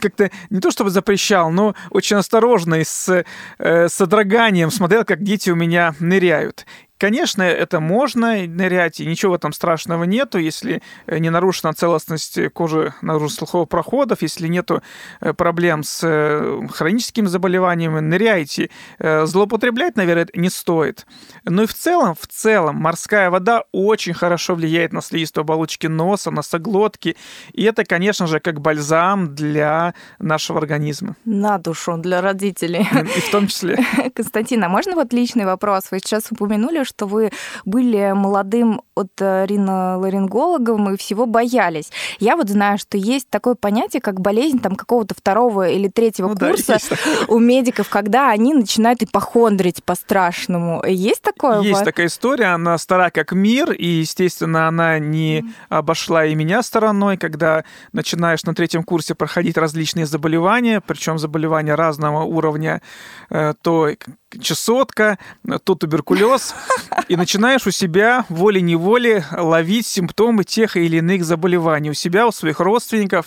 как-то 0.00 0.30
не 0.50 0.60
то 0.60 0.70
чтобы 0.70 0.90
запрещал, 0.90 1.50
но 1.50 1.74
очень 1.90 2.16
осторожно 2.16 2.76
и 2.76 2.84
с 2.84 3.24
э, 3.58 3.88
содроганием 3.88 4.70
смотрел, 4.70 5.04
как 5.04 5.22
дети 5.22 5.50
у 5.50 5.54
меня 5.54 5.94
ныряют. 6.00 6.66
Конечно, 7.02 7.42
это 7.42 7.80
можно 7.80 8.46
нырять, 8.46 9.00
и 9.00 9.06
ничего 9.06 9.36
там 9.36 9.52
страшного 9.52 10.04
нету, 10.04 10.38
если 10.38 10.82
э, 11.06 11.18
не 11.18 11.30
нарушена 11.30 11.72
целостность 11.72 12.38
кожи 12.52 12.94
наружно-слуховых 13.02 13.68
проходов, 13.68 14.22
если 14.22 14.46
нету 14.46 14.84
э, 15.20 15.32
проблем 15.32 15.82
с 15.82 15.98
э, 16.04 16.60
хроническими 16.70 17.26
заболеваниями, 17.26 17.98
ныряйте. 17.98 18.70
Злоупотреблять, 19.00 19.96
наверное, 19.96 20.28
не 20.34 20.48
стоит. 20.48 21.04
Но 21.42 21.64
и 21.64 21.66
в 21.66 21.74
целом, 21.74 22.14
в 22.14 22.28
целом, 22.28 22.76
морская 22.76 23.30
вода 23.30 23.64
очень 23.72 24.14
хорошо 24.14 24.54
влияет 24.54 24.92
на 24.92 25.02
слизистую 25.02 25.42
оболочки 25.42 25.88
носа, 25.88 26.30
носоглотки, 26.30 27.16
и 27.52 27.64
это, 27.64 27.84
конечно 27.84 28.28
же, 28.28 28.38
как 28.38 28.60
бальзам 28.60 29.34
для 29.34 29.94
нашего 30.20 30.60
организма. 30.60 31.16
На 31.24 31.58
душу, 31.58 31.96
для 31.96 32.20
родителей. 32.20 32.88
И 33.16 33.20
в 33.20 33.30
том 33.32 33.48
числе. 33.48 33.84
Константин, 34.14 34.62
а 34.62 34.68
можно 34.68 34.94
вот 34.94 35.12
личный 35.12 35.46
вопрос? 35.46 35.90
Вы 35.90 35.98
сейчас 35.98 36.30
упомянули, 36.30 36.84
что 36.92 37.06
вы 37.06 37.30
были 37.64 38.12
молодым 38.12 38.82
от 38.94 39.10
э, 39.20 39.46
риноларингологом 39.46 40.92
и 40.92 40.96
всего 40.96 41.26
боялись. 41.26 41.90
Я 42.18 42.36
вот 42.36 42.48
знаю, 42.48 42.78
что 42.78 42.98
есть 42.98 43.28
такое 43.30 43.54
понятие, 43.54 44.02
как 44.02 44.20
болезнь 44.20 44.60
там 44.60 44.76
какого-то 44.76 45.14
второго 45.14 45.68
или 45.68 45.88
третьего 45.88 46.28
ну, 46.28 46.36
курса 46.36 46.78
да, 46.90 46.96
у 47.28 47.38
медиков, 47.38 47.88
когда 47.88 48.30
они 48.30 48.54
начинают 48.54 49.02
ипохондрить 49.02 49.82
по-страшному. 49.84 50.84
Есть 50.86 51.22
такое? 51.22 51.60
Есть 51.60 51.84
такая 51.84 52.06
история, 52.06 52.46
она 52.46 52.76
стара 52.78 53.10
как 53.10 53.32
мир, 53.32 53.72
и, 53.72 53.86
естественно, 53.86 54.68
она 54.68 54.98
не 54.98 55.44
обошла 55.68 56.26
и 56.26 56.34
меня 56.34 56.62
стороной, 56.62 57.16
когда 57.16 57.64
начинаешь 57.92 58.44
на 58.44 58.54
третьем 58.54 58.82
курсе 58.82 59.14
проходить 59.14 59.56
различные 59.56 60.06
заболевания, 60.06 60.82
причем 60.86 61.18
заболевания 61.18 61.74
разного 61.74 62.22
уровня, 62.24 62.82
э, 63.30 63.54
то 63.62 63.88
чесотка, 64.40 65.18
то 65.64 65.74
туберкулез, 65.74 66.54
и 67.08 67.16
начинаешь 67.16 67.66
у 67.66 67.70
себя 67.70 68.24
волей-неволей 68.28 69.24
ловить 69.32 69.86
симптомы 69.86 70.44
тех 70.44 70.76
или 70.76 70.98
иных 70.98 71.24
заболеваний 71.24 71.90
у 71.90 71.94
себя, 71.94 72.26
у 72.26 72.32
своих 72.32 72.60
родственников, 72.60 73.26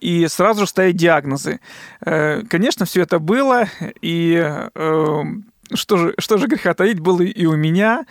и 0.00 0.26
сразу 0.28 0.60
же 0.60 0.66
ставить 0.66 0.96
диагнозы. 0.96 1.60
Э, 2.04 2.42
конечно, 2.42 2.86
все 2.86 3.02
это 3.02 3.18
было, 3.18 3.68
и 4.00 4.34
э, 4.74 5.22
что 5.72 5.96
же, 5.96 6.14
что 6.18 6.36
же 6.38 6.46
греха 6.46 6.74
таить 6.74 7.00
было 7.00 7.22
и 7.22 7.46
у 7.46 7.56
меня. 7.56 8.04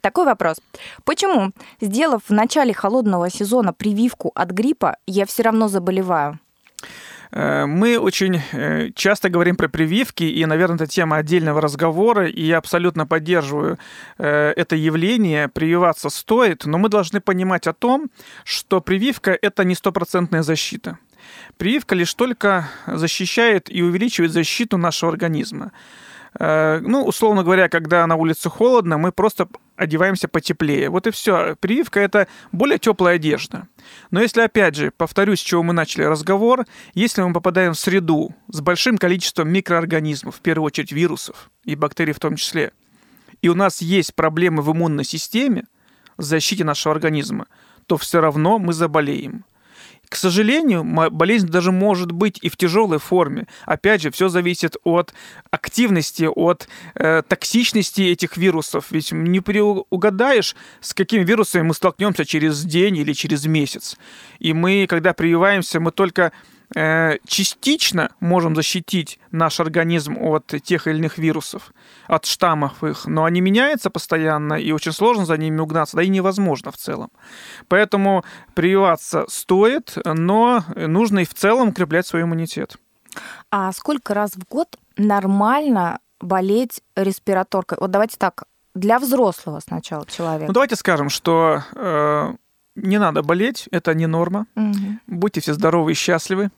Такой 0.00 0.24
вопрос. 0.24 0.58
Почему, 1.04 1.52
сделав 1.80 2.22
в 2.28 2.32
начале 2.32 2.74
холодного 2.74 3.30
сезона 3.30 3.72
прививку 3.72 4.32
от 4.34 4.50
гриппа, 4.50 4.96
я 5.06 5.26
все 5.26 5.42
равно 5.44 5.68
заболеваю? 5.68 6.38
Э, 7.30 7.66
мы 7.66 7.98
очень 7.98 8.40
э, 8.52 8.90
часто 8.94 9.28
говорим 9.28 9.56
про 9.56 9.68
прививки, 9.68 10.24
и, 10.24 10.46
наверное, 10.46 10.76
это 10.76 10.86
тема 10.86 11.16
отдельного 11.16 11.60
разговора, 11.60 12.28
и 12.28 12.42
я 12.42 12.58
абсолютно 12.58 13.06
поддерживаю 13.06 13.78
э, 14.18 14.52
это 14.56 14.76
явление. 14.76 15.48
Прививаться 15.48 16.08
стоит, 16.10 16.64
но 16.64 16.78
мы 16.78 16.88
должны 16.88 17.20
понимать 17.20 17.66
о 17.66 17.72
том, 17.72 18.10
что 18.44 18.80
прививка– 18.80 19.36
это 19.42 19.64
не 19.64 19.74
стопроцентная 19.74 20.42
защита. 20.42 20.98
Прививка 21.56 21.94
лишь 21.94 22.14
только 22.14 22.68
защищает 22.86 23.68
и 23.70 23.82
увеличивает 23.82 24.32
защиту 24.32 24.78
нашего 24.78 25.12
организма. 25.12 25.72
Ну, 26.38 27.04
условно 27.04 27.42
говоря, 27.42 27.68
когда 27.68 28.06
на 28.06 28.16
улице 28.16 28.48
холодно, 28.50 28.98
мы 28.98 29.12
просто 29.12 29.48
одеваемся 29.76 30.28
потеплее. 30.28 30.90
Вот 30.90 31.06
и 31.06 31.10
все. 31.10 31.56
Прививка 31.60 32.00
это 32.00 32.26
более 32.52 32.78
теплая 32.78 33.16
одежда. 33.16 33.68
Но 34.10 34.20
если, 34.20 34.42
опять 34.42 34.74
же, 34.74 34.90
повторюсь, 34.96 35.40
с 35.40 35.42
чего 35.42 35.62
мы 35.62 35.72
начали 35.72 36.02
разговор, 36.02 36.66
если 36.94 37.22
мы 37.22 37.32
попадаем 37.32 37.72
в 37.72 37.78
среду 37.78 38.34
с 38.48 38.60
большим 38.60 38.98
количеством 38.98 39.50
микроорганизмов, 39.50 40.36
в 40.36 40.40
первую 40.40 40.66
очередь 40.66 40.92
вирусов 40.92 41.50
и 41.64 41.74
бактерий 41.76 42.12
в 42.12 42.20
том 42.20 42.36
числе, 42.36 42.72
и 43.40 43.48
у 43.48 43.54
нас 43.54 43.80
есть 43.80 44.14
проблемы 44.14 44.62
в 44.62 44.72
иммунной 44.72 45.04
системе, 45.04 45.64
в 46.16 46.22
защите 46.22 46.64
нашего 46.64 46.94
организма, 46.94 47.46
то 47.86 47.96
все 47.96 48.20
равно 48.20 48.58
мы 48.58 48.72
заболеем. 48.72 49.44
К 50.08 50.16
сожалению, 50.16 50.84
болезнь 50.84 51.48
даже 51.48 51.70
может 51.70 52.12
быть 52.12 52.38
и 52.40 52.48
в 52.48 52.56
тяжелой 52.56 52.98
форме. 52.98 53.46
Опять 53.66 54.02
же, 54.02 54.10
все 54.10 54.28
зависит 54.28 54.76
от 54.84 55.12
активности, 55.50 56.28
от 56.34 56.68
э, 56.94 57.22
токсичности 57.26 58.02
этих 58.02 58.36
вирусов. 58.36 58.86
Ведь 58.90 59.12
не 59.12 59.40
угадаешь, 59.90 60.56
с 60.80 60.94
какими 60.94 61.24
вирусами 61.24 61.62
мы 61.62 61.74
столкнемся 61.74 62.24
через 62.24 62.64
день 62.64 62.96
или 62.96 63.12
через 63.12 63.44
месяц. 63.46 63.98
И 64.38 64.54
мы, 64.54 64.86
когда 64.88 65.12
прививаемся, 65.12 65.78
мы 65.78 65.92
только 65.92 66.32
частично 66.74 68.10
можем 68.20 68.54
защитить 68.54 69.18
наш 69.30 69.60
организм 69.60 70.16
от 70.18 70.46
тех 70.62 70.86
или 70.86 70.98
иных 70.98 71.18
вирусов, 71.18 71.72
от 72.06 72.26
штаммов 72.26 72.84
их, 72.84 73.06
но 73.06 73.24
они 73.24 73.40
меняются 73.40 73.90
постоянно, 73.90 74.54
и 74.54 74.72
очень 74.72 74.92
сложно 74.92 75.24
за 75.24 75.36
ними 75.38 75.60
угнаться, 75.60 75.96
да 75.96 76.02
и 76.02 76.08
невозможно 76.08 76.70
в 76.70 76.76
целом. 76.76 77.10
Поэтому 77.68 78.24
прививаться 78.54 79.24
стоит, 79.28 79.96
но 80.04 80.64
нужно 80.74 81.20
и 81.20 81.24
в 81.24 81.34
целом 81.34 81.68
укреплять 81.68 82.06
свой 82.06 82.22
иммунитет. 82.22 82.76
А 83.50 83.72
сколько 83.72 84.14
раз 84.14 84.32
в 84.32 84.46
год 84.48 84.76
нормально 84.96 86.00
болеть 86.20 86.82
респираторкой? 86.96 87.78
Вот 87.80 87.90
давайте 87.90 88.16
так, 88.18 88.44
для 88.74 88.98
взрослого 88.98 89.60
сначала 89.60 90.06
человека. 90.06 90.46
Ну, 90.48 90.52
давайте 90.52 90.76
скажем, 90.76 91.08
что 91.08 91.62
э, 91.74 92.34
не 92.82 92.98
надо 92.98 93.22
болеть, 93.22 93.68
это 93.70 93.94
не 93.94 94.06
норма. 94.06 94.46
Угу. 94.56 94.98
Будьте 95.06 95.40
все 95.40 95.54
здоровы 95.54 95.92
и 95.92 95.94
счастливы. 95.94 96.50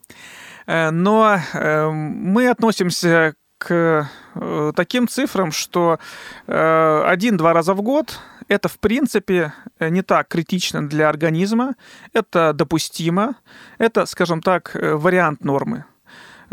Э, 0.67 0.91
но 0.91 1.37
э, 1.53 1.89
мы 1.89 2.49
относимся 2.49 3.35
к 3.57 4.09
э, 4.35 4.71
таким 4.75 5.07
цифрам, 5.07 5.51
что 5.51 5.99
один-два 6.47 7.53
раза 7.53 7.73
в 7.73 7.81
год 7.81 8.19
это, 8.47 8.67
в 8.67 8.79
принципе, 8.79 9.53
не 9.79 10.01
так 10.01 10.27
критично 10.27 10.87
для 10.87 11.07
организма, 11.07 11.75
это 12.11 12.53
допустимо, 12.53 13.35
это, 13.77 14.05
скажем 14.05 14.41
так, 14.41 14.71
вариант 14.73 15.45
нормы. 15.45 15.85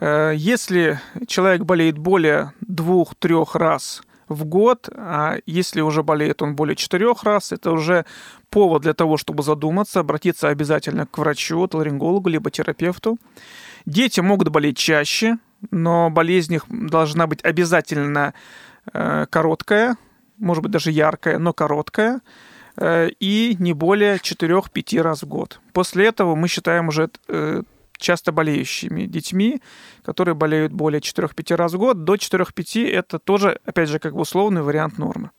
Если 0.01 1.01
человек 1.27 1.63
болеет 1.63 1.99
более 1.99 2.53
двух-трех 2.61 3.57
раз 3.57 4.03
в 4.29 4.45
год, 4.45 4.89
а 4.95 5.39
если 5.47 5.81
уже 5.81 6.03
болеет 6.03 6.43
он 6.43 6.55
более 6.55 6.77
четырех 6.77 7.25
раз, 7.25 7.53
это 7.53 7.73
уже 7.73 8.05
повод 8.51 8.83
для 8.83 8.95
того, 8.95 9.17
чтобы 9.17 9.43
задуматься, 9.43 10.01
обратиться 10.01 10.49
обязательно 10.49 11.07
к 11.07 11.19
врачу, 11.19 11.69
ларингологу, 11.73 12.29
либо 12.29 12.51
терапевту. 12.51 13.19
Дети 13.87 14.21
могут 14.21 14.49
болеть 14.49 14.77
чаще, 14.77 15.39
но 15.71 16.11
болезнь 16.11 16.55
их 16.55 16.67
должна 16.69 17.27
быть 17.27 17.45
обязательно 17.45 18.35
э, 18.93 19.27
короткая, 19.31 19.97
может 20.39 20.63
быть 20.63 20.73
даже 20.73 20.91
яркая, 20.91 21.39
но 21.39 21.53
короткая, 21.53 22.21
э, 22.77 23.09
и 23.21 23.57
не 23.59 23.73
более 23.73 24.17
4-5 24.17 25.03
раз 25.03 25.23
в 25.23 25.27
год. 25.29 25.61
После 25.73 26.07
этого 26.07 26.35
мы 26.35 26.49
считаем 26.49 26.89
уже 26.89 27.11
э, 27.29 27.63
часто 27.99 28.33
болеющими 28.33 29.07
детьми, 29.07 29.61
которые 30.03 30.35
болеют 30.35 30.73
более 30.73 31.01
4-5 31.01 31.57
раз 31.57 31.73
в 31.75 31.79
год. 31.79 32.05
До 32.05 32.15
4-5 32.15 32.91
это 32.91 33.19
тоже, 33.19 33.61
опять 33.65 33.89
же, 33.89 33.99
как 33.99 34.15
бы 34.15 34.21
условный 34.21 34.63
вариант 34.63 34.99
нормы. 34.99 35.31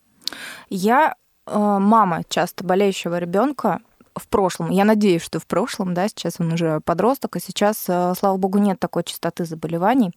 Я 0.69 1.15
э, 1.45 1.57
мама 1.57 2.23
часто 2.29 2.63
болеющего 2.63 3.17
ребенка 3.17 3.79
в 4.15 4.27
прошлом. 4.27 4.69
Я 4.69 4.85
надеюсь, 4.85 5.23
что 5.23 5.39
в 5.39 5.47
прошлом, 5.47 5.93
да, 5.93 6.07
сейчас 6.07 6.35
он 6.39 6.53
уже 6.53 6.81
подросток, 6.81 7.35
а 7.35 7.39
сейчас, 7.39 7.85
э, 7.87 8.13
слава 8.17 8.37
богу, 8.37 8.59
нет 8.59 8.79
такой 8.79 9.03
частоты 9.03 9.45
заболеваний. 9.45 10.11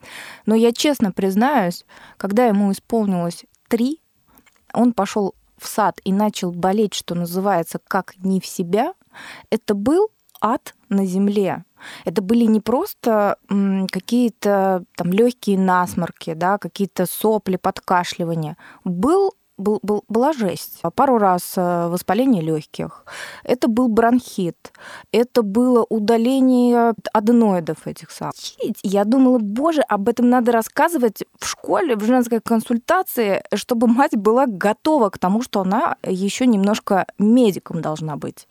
Но 0.45 0.55
я 0.55 0.73
честно 0.73 1.13
признаюсь, 1.13 1.85
когда 2.17 2.47
ему 2.47 2.73
исполнилось 2.73 3.45
три, 3.69 4.01
он 4.75 4.93
пошел 4.93 5.35
в 5.59 5.67
сад 5.69 6.01
и 6.05 6.13
начал 6.13 6.53
болеть, 6.53 6.95
что 6.95 7.15
называется, 7.15 7.79
как 7.87 8.15
не 8.19 8.41
в 8.41 8.47
себя, 8.47 8.95
это 9.51 9.75
был 9.75 10.11
ад 10.41 10.75
на 10.89 11.07
земле. 11.07 11.65
Это 12.05 12.23
были 12.23 12.45
не 12.45 12.61
просто 12.61 13.37
какие-то 13.91 14.85
там 14.97 15.13
легкие 15.13 15.59
насморки, 15.59 16.35
да, 16.35 16.59
какие-то 16.59 17.07
сопли, 17.07 17.57
подкашливания. 17.57 18.57
Был 18.85 19.33
был, 19.59 19.79
был, 19.83 20.05
была 20.09 20.33
жесть. 20.33 20.81
Пару 20.95 21.19
раз 21.19 21.55
э, 21.57 21.89
воспаление 21.89 22.43
легких. 22.43 23.05
Это 23.45 23.69
был 23.69 23.89
бронхит. 23.89 24.73
Это 25.13 25.43
было 25.43 25.87
удаление 25.89 26.95
аденоидов 27.13 27.87
этих 27.87 28.11
самых. 28.11 28.35
Я 28.83 29.05
думала, 29.05 29.39
боже, 29.39 29.83
об 29.83 30.09
этом 30.09 30.29
надо 30.29 30.53
рассказывать 30.53 31.25
в 31.39 31.47
школе, 31.47 31.97
в 31.97 32.05
женской 32.05 32.41
консультации, 32.41 33.43
чтобы 33.55 33.87
мать 33.87 34.17
была 34.17 34.47
готова 34.47 35.11
к 35.11 35.19
тому, 35.19 35.43
что 35.43 35.61
она 35.61 35.97
еще 36.03 36.47
немножко 36.47 37.07
медиком 37.19 37.81
должна 37.81 38.17
быть. 38.17 38.49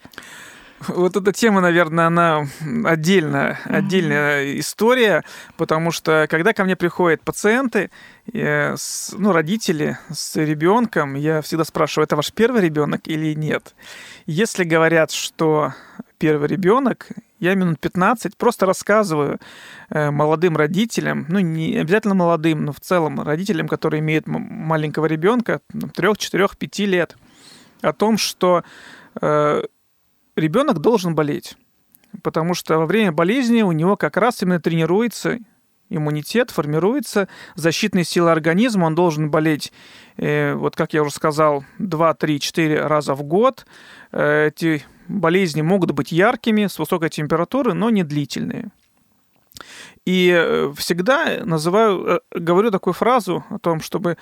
Вот 0.88 1.16
эта 1.16 1.32
тема, 1.32 1.62
наверное, 1.62 2.08
она 2.08 2.48
отдельная, 2.86 3.60
отдельная 3.66 4.60
история, 4.60 5.24
потому 5.58 5.92
что 5.92 6.26
когда 6.30 6.54
ко 6.54 6.64
мне 6.64 6.76
приходят 6.76 7.22
пациенты, 7.22 7.92
я, 8.32 8.76
ну, 9.14 9.32
родители 9.32 9.98
с 10.12 10.36
ребенком, 10.36 11.16
я 11.16 11.42
всегда 11.42 11.66
спрашиваю, 11.66 12.06
это 12.06 12.16
ваш 12.16 12.34
первый 12.34 12.62
ребенок 12.62 13.08
или 13.08 13.34
нет? 13.36 13.76
Если 14.26 14.64
говорят, 14.64 15.12
что 15.12 15.74
первый 16.18 16.48
ребенок, 16.48 17.10
я 17.40 17.56
минут 17.56 17.80
15 17.80 18.38
просто 18.38 18.66
рассказываю 18.66 19.40
э, 19.90 20.10
молодым 20.12 20.58
родителям, 20.58 21.26
ну, 21.30 21.40
не 21.40 21.78
обязательно 21.78 22.16
молодым, 22.16 22.66
но 22.66 22.74
в 22.74 22.80
целом 22.80 23.22
родителям, 23.22 23.68
которые 23.68 24.00
имеют 24.00 24.26
маленького 24.28 25.06
ребенка, 25.06 25.62
3, 25.96 26.16
4, 26.18 26.48
5 26.58 26.80
лет, 26.80 27.18
о 27.82 27.94
том, 27.94 28.18
что 28.18 28.64
э, 29.22 29.64
ребенок 30.42 30.80
должен 30.80 31.16
болеть, 31.16 31.56
потому 32.24 32.54
что 32.54 32.78
во 32.78 32.86
время 32.86 33.12
болезни 33.12 33.62
у 33.62 33.72
него 33.72 33.96
как 33.96 34.18
раз 34.18 34.42
именно 34.44 34.60
тренируется 34.60 35.40
иммунитет, 35.92 36.52
формируется 36.52 37.28
защитные 37.56 38.06
силы 38.06 38.32
организма, 38.32 38.86
он 38.86 38.96
должен 38.96 39.30
болеть, 39.30 39.72
э, 40.18 40.54
вот 40.54 40.76
как 40.76 40.94
я 40.94 41.04
уже 41.04 41.12
сказал, 41.12 41.66
2, 41.80 42.14
3, 42.14 42.40
4 42.40 42.86
раза 42.88 43.14
в 43.14 43.24
год. 43.24 43.66
Э, 44.12 44.48
эти 44.48 44.84
болезни 45.08 45.62
могут 45.62 45.92
быть 45.92 46.12
яркими, 46.12 46.68
с 46.68 46.80
высокой 46.80 47.10
температурой, 47.10 47.74
но 47.74 47.90
не 47.90 48.04
длительные. 48.04 48.70
И 50.06 50.34
э, 50.34 50.74
всегда 50.78 51.42
называю, 51.44 52.22
говорю 52.32 52.72
такую 52.72 52.94
фразу 52.94 53.44
о 53.50 53.60
том, 53.60 53.82
чтобы 53.82 54.18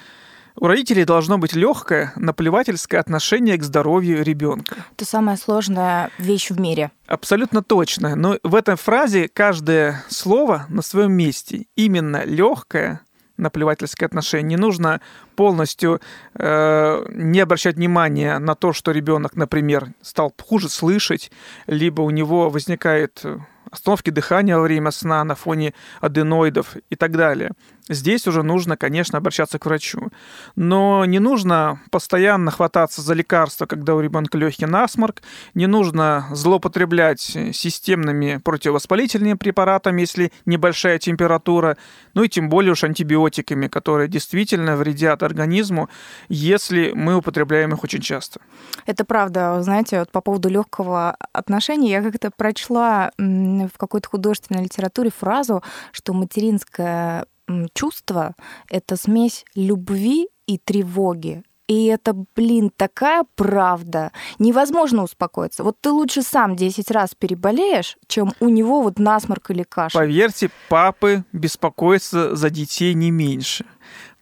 у 0.60 0.68
родителей 0.68 1.06
должно 1.06 1.38
быть 1.38 1.54
легкое 1.54 2.12
наплевательское 2.16 3.00
отношение 3.00 3.58
к 3.58 3.64
здоровью 3.64 4.24
ребенка. 4.24 4.76
Это 4.96 5.06
самая 5.06 5.38
сложная 5.38 6.12
вещь 6.18 6.50
в 6.50 6.60
мире. 6.60 6.92
Абсолютно 7.08 7.64
точно. 7.64 8.16
Но 8.16 8.38
в 8.44 8.56
этой 8.56 8.76
фразе 8.76 9.30
каждое 9.30 10.04
слово 10.10 10.66
на 10.70 10.82
своем 10.82 11.14
месте. 11.14 11.66
Именно 11.76 12.26
легкое 12.26 13.02
наплевательское 13.38 14.06
отношение. 14.06 14.50
Не 14.50 14.58
нужно 14.58 15.00
полностью 15.38 16.02
э, 16.36 17.06
не 17.10 17.40
обращать 17.40 17.78
внимания 17.78 18.38
на 18.38 18.54
то, 18.54 18.74
что 18.74 18.92
ребенок, 18.92 19.36
например, 19.36 19.94
стал 20.02 20.34
хуже 20.46 20.68
слышать, 20.68 21.32
либо 21.66 22.02
у 22.02 22.10
него 22.10 22.50
возникает 22.50 23.24
остановки 23.72 24.10
дыхания 24.10 24.58
во 24.58 24.64
время 24.64 24.92
сна 24.92 25.24
на 25.24 25.36
фоне 25.36 25.74
аденоидов 26.02 26.76
и 26.90 26.96
так 26.96 27.16
далее. 27.16 27.52
Здесь 27.90 28.28
уже 28.28 28.44
нужно, 28.44 28.78
конечно, 28.78 29.18
обращаться 29.18 29.60
к 29.60 29.66
врачу. 29.66 30.10
Но 30.56 31.04
не 31.06 31.20
нужно 31.20 31.82
постоянно 31.92 32.52
хвататься 32.52 33.02
за 33.02 33.14
лекарства, 33.14 33.66
когда 33.66 33.96
у 33.96 34.00
ребенка 34.00 34.38
легкий 34.38 34.66
насморк, 34.66 35.22
не 35.54 35.68
нужно 35.68 36.28
злоупотреблять 36.32 37.20
системными 37.20 38.38
противовоспалительными 38.38 39.34
препаратами, 39.34 40.02
если 40.02 40.32
небольшая 40.46 41.00
температура, 41.00 41.78
ну 42.14 42.24
и 42.24 42.30
тем 42.30 42.50
более 42.50 42.74
уж 42.74 42.84
антибиотиками, 42.84 43.68
которые 43.68 44.08
действительно 44.08 44.76
вредят 44.76 45.24
организму, 45.24 45.90
если 46.30 46.92
мы 46.94 47.16
употребляем 47.16 47.74
их 47.74 47.84
очень 47.84 48.02
часто. 48.02 48.40
Это 48.86 49.04
правда. 49.04 49.62
Знаете, 49.62 50.00
вот 50.00 50.12
по 50.12 50.22
поводу 50.22 50.50
легкого 50.50 51.16
отношения 51.34 51.92
я 51.92 52.02
как-то 52.02 52.32
прочла 52.32 53.12
в 53.18 53.78
какой-то 53.78 54.10
художественной 54.10 54.64
литературе 54.64 55.12
фразу, 55.12 55.64
что 55.92 56.14
материнское 56.14 57.26
чувство— 57.74 58.36
это 58.70 58.96
смесь 58.96 59.46
любви 59.56 60.30
и 60.48 60.58
тревоги. 60.58 61.44
И 61.70 61.86
это, 61.86 62.16
блин, 62.36 62.72
такая 62.76 63.26
правда. 63.36 64.12
Невозможно 64.40 65.04
успокоиться. 65.04 65.64
Вот 65.64 65.78
ты 65.80 65.92
лучше 65.92 66.24
сам 66.24 66.56
10 66.56 66.90
раз 66.90 67.14
переболеешь, 67.14 67.96
чем 68.08 68.34
у 68.40 68.50
него 68.50 68.82
вот 68.82 68.98
насморк 68.98 69.52
или 69.52 69.62
кашель. 69.62 70.00
Поверьте, 70.00 70.50
папы 70.68 71.24
беспокоятся 71.32 72.36
за 72.36 72.50
детей 72.50 72.96
не 72.96 73.12
меньше. 73.12 73.66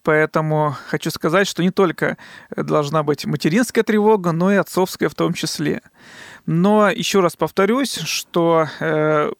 Поэтому 0.02 0.76
хочу 0.88 1.10
сказать, 1.10 1.46
что 1.46 1.62
не 1.62 1.70
только 1.70 2.18
должна 2.54 3.02
быть 3.02 3.24
материнская 3.24 3.82
тревога, 3.82 4.32
но 4.32 4.52
и 4.52 4.56
отцовская 4.56 5.08
в 5.08 5.14
том 5.14 5.32
числе. 5.32 5.80
Но 6.44 6.90
еще 6.90 7.20
раз 7.20 7.34
повторюсь, 7.34 7.94
что 7.94 8.68
э, 8.80 9.30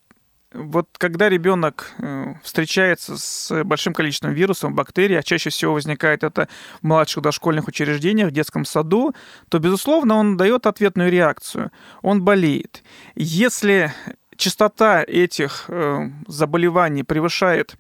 вот 0.59 0.88
когда 0.99 1.29
ребенок 1.29 1.92
э, 1.99 2.35
встречается 2.42 3.16
с 3.16 3.64
большим 3.64 3.94
количеством 3.94 4.33
вирусов, 4.33 4.73
бактерий, 4.73 5.18
а 5.18 5.23
чаще 5.23 5.51
всего 5.51 5.75
возникает 5.75 6.25
это 6.25 6.49
в 6.83 6.87
младших 6.87 7.23
дошкольных 7.23 7.68
учреждениях, 7.68 8.29
в 8.29 8.33
детском 8.33 8.64
саду, 8.64 9.14
то, 9.49 9.59
безусловно, 9.59 10.16
он 10.16 10.37
дает 10.37 10.66
ответную 10.66 11.11
реакцию. 11.11 11.71
Он 12.03 12.23
болеет. 12.23 12.83
Если 13.14 13.92
частота 14.37 15.03
этих 15.03 15.64
э, 15.68 16.11
заболеваний 16.27 17.05
превышает 17.05 17.77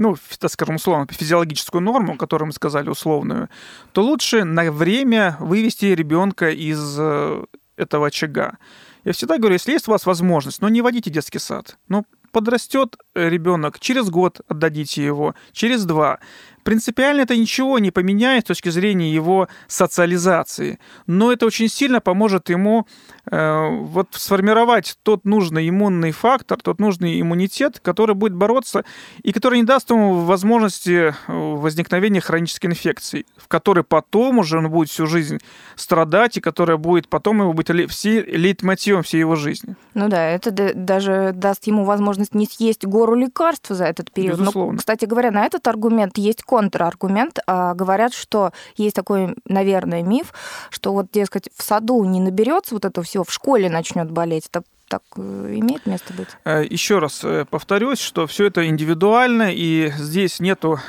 ну, 0.00 0.14
так 0.38 0.52
скажем, 0.52 0.76
условно, 0.76 1.08
физиологическую 1.10 1.80
норму, 1.80 2.16
которую 2.16 2.46
мы 2.46 2.52
сказали 2.52 2.88
условную, 2.88 3.48
то 3.90 4.02
лучше 4.02 4.44
на 4.44 4.70
время 4.70 5.36
вывести 5.40 5.86
ребенка 5.86 6.50
из 6.50 6.96
э, 6.96 7.44
этого 7.76 8.06
очага. 8.06 8.58
Я 9.04 9.12
всегда 9.12 9.38
говорю, 9.38 9.54
если 9.54 9.72
есть 9.72 9.88
у 9.88 9.90
вас 9.90 10.06
возможность, 10.06 10.60
но 10.60 10.68
не 10.68 10.82
водите 10.82 11.10
детский 11.10 11.38
сад. 11.38 11.78
Ну, 11.88 12.04
подрастет 12.30 12.96
э, 13.14 13.28
ребенок, 13.28 13.80
через 13.80 14.10
год 14.10 14.40
отдадите 14.48 15.04
его, 15.04 15.34
через 15.52 15.84
два. 15.84 16.18
Принципиально 16.64 17.22
это 17.22 17.36
ничего 17.36 17.78
не 17.78 17.90
поменяет 17.90 18.44
с 18.44 18.48
точки 18.48 18.68
зрения 18.68 19.12
его 19.12 19.48
социализации, 19.66 20.78
но 21.06 21.32
это 21.32 21.46
очень 21.46 21.68
сильно 21.68 22.00
поможет 22.00 22.48
ему 22.50 22.86
э, 23.30 23.68
вот 23.80 24.08
сформировать 24.12 24.98
тот 25.02 25.24
нужный 25.24 25.68
иммунный 25.68 26.12
фактор, 26.12 26.58
тот 26.60 26.80
нужный 26.80 27.20
иммунитет, 27.20 27.80
который 27.80 28.14
будет 28.14 28.34
бороться 28.34 28.84
и 29.22 29.32
который 29.32 29.58
не 29.60 29.64
даст 29.64 29.90
ему 29.90 30.20
возможности 30.20 31.12
э, 31.12 31.12
возникновения 31.28 32.20
хронической 32.20 32.70
инфекции, 32.70 33.26
в 33.36 33.48
которой 33.48 33.84
потом 33.84 34.38
уже 34.38 34.58
он 34.58 34.70
будет 34.70 34.90
всю 34.90 35.06
жизнь 35.06 35.38
страдать 35.76 36.36
и 36.36 36.40
которая 36.40 36.76
будет 36.76 37.08
потом 37.08 37.40
его 37.40 37.52
быть 37.52 37.68
все 37.90 38.22
лейтмотивом 38.22 39.02
всей 39.02 39.18
его 39.18 39.36
жизни. 39.36 39.76
Ну 39.94 40.08
да, 40.08 40.26
это 40.28 40.50
даже 40.74 41.32
даст 41.34 41.66
ему 41.66 41.84
возможность 41.84 42.34
не 42.34 42.46
съесть 42.46 42.84
гору 42.84 43.14
лекарств 43.14 43.68
за 43.70 43.84
этот 43.84 44.10
период. 44.10 44.38
Безусловно. 44.38 44.72
Но, 44.72 44.78
кстати 44.78 45.04
говоря, 45.04 45.30
на 45.30 45.44
этот 45.44 45.66
аргумент 45.68 46.18
есть 46.18 46.42
контраргумент. 46.58 47.38
А, 47.46 47.74
говорят, 47.74 48.12
что 48.12 48.52
есть 48.76 48.96
такой, 48.96 49.36
наверное, 49.44 50.02
миф, 50.02 50.32
что 50.70 50.92
вот, 50.92 51.06
дескать, 51.12 51.48
в 51.56 51.62
саду 51.62 52.02
не 52.04 52.18
наберется 52.20 52.74
вот 52.74 52.84
этого 52.84 53.04
всего, 53.04 53.22
в 53.22 53.32
школе 53.32 53.70
начнет 53.70 54.10
болеть. 54.10 54.48
Это 54.50 54.64
так 54.88 55.02
э, 55.16 55.54
имеет 55.54 55.86
место 55.86 56.12
быть? 56.14 56.28
Э, 56.44 56.64
Еще 56.68 56.98
раз 56.98 57.22
э, 57.22 57.44
повторюсь, 57.48 58.00
что 58.00 58.26
все 58.26 58.46
это 58.46 58.66
индивидуально, 58.66 59.52
и 59.52 59.92
здесь 59.96 60.40
нету 60.40 60.80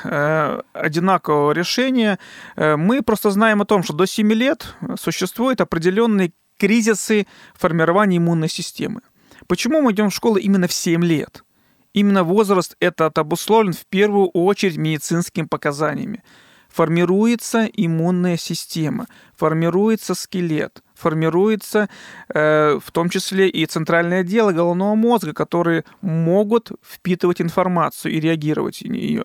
одинакового 0.72 1.52
решения. 1.52 2.18
Мы 2.56 3.02
просто 3.02 3.30
знаем 3.30 3.62
о 3.62 3.64
том, 3.64 3.84
что 3.84 3.92
до 3.92 4.06
7 4.06 4.32
лет 4.32 4.74
существуют 4.98 5.60
определенные 5.60 6.32
кризисы 6.58 7.28
формирования 7.54 8.16
иммунной 8.16 8.48
системы. 8.48 9.02
Почему 9.46 9.82
мы 9.82 9.92
идем 9.92 10.10
в 10.10 10.14
школу 10.14 10.36
именно 10.36 10.66
в 10.66 10.72
7 10.72 11.04
лет? 11.04 11.44
Именно 11.92 12.24
возраст 12.24 12.76
этот 12.80 13.18
обусловлен 13.18 13.72
в 13.72 13.86
первую 13.86 14.28
очередь 14.28 14.76
медицинскими 14.76 15.46
показаниями. 15.46 16.22
Формируется 16.68 17.64
иммунная 17.64 18.36
система, 18.36 19.08
формируется 19.36 20.14
скелет, 20.14 20.84
формируется 20.94 21.88
э, 22.32 22.78
в 22.78 22.92
том 22.92 23.08
числе 23.10 23.48
и 23.48 23.66
центральное 23.66 24.20
отделы 24.20 24.52
головного 24.52 24.94
мозга, 24.94 25.32
которые 25.32 25.84
могут 26.00 26.70
впитывать 26.80 27.40
информацию 27.40 28.12
и 28.12 28.20
реагировать 28.20 28.82
на 28.82 28.92
нее. 28.92 29.24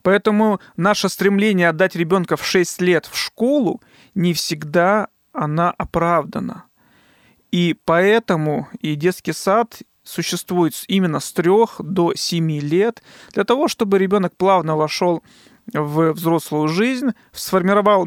Поэтому 0.00 0.58
наше 0.78 1.10
стремление 1.10 1.68
отдать 1.68 1.96
ребенка 1.96 2.38
в 2.38 2.46
6 2.46 2.80
лет 2.80 3.04
в 3.04 3.14
школу 3.18 3.82
не 4.14 4.32
всегда 4.32 5.08
она 5.34 5.72
оправдана. 5.72 6.64
И 7.52 7.76
поэтому 7.84 8.68
и 8.80 8.94
детский 8.94 9.32
сад 9.32 9.82
существует 10.06 10.74
именно 10.88 11.20
с 11.20 11.32
3 11.32 11.50
до 11.80 12.14
7 12.14 12.60
лет, 12.60 13.02
для 13.32 13.44
того, 13.44 13.68
чтобы 13.68 13.98
ребенок 13.98 14.36
плавно 14.36 14.76
вошел 14.76 15.22
в 15.72 16.12
взрослую 16.12 16.68
жизнь, 16.68 17.10
сформировал 17.32 18.06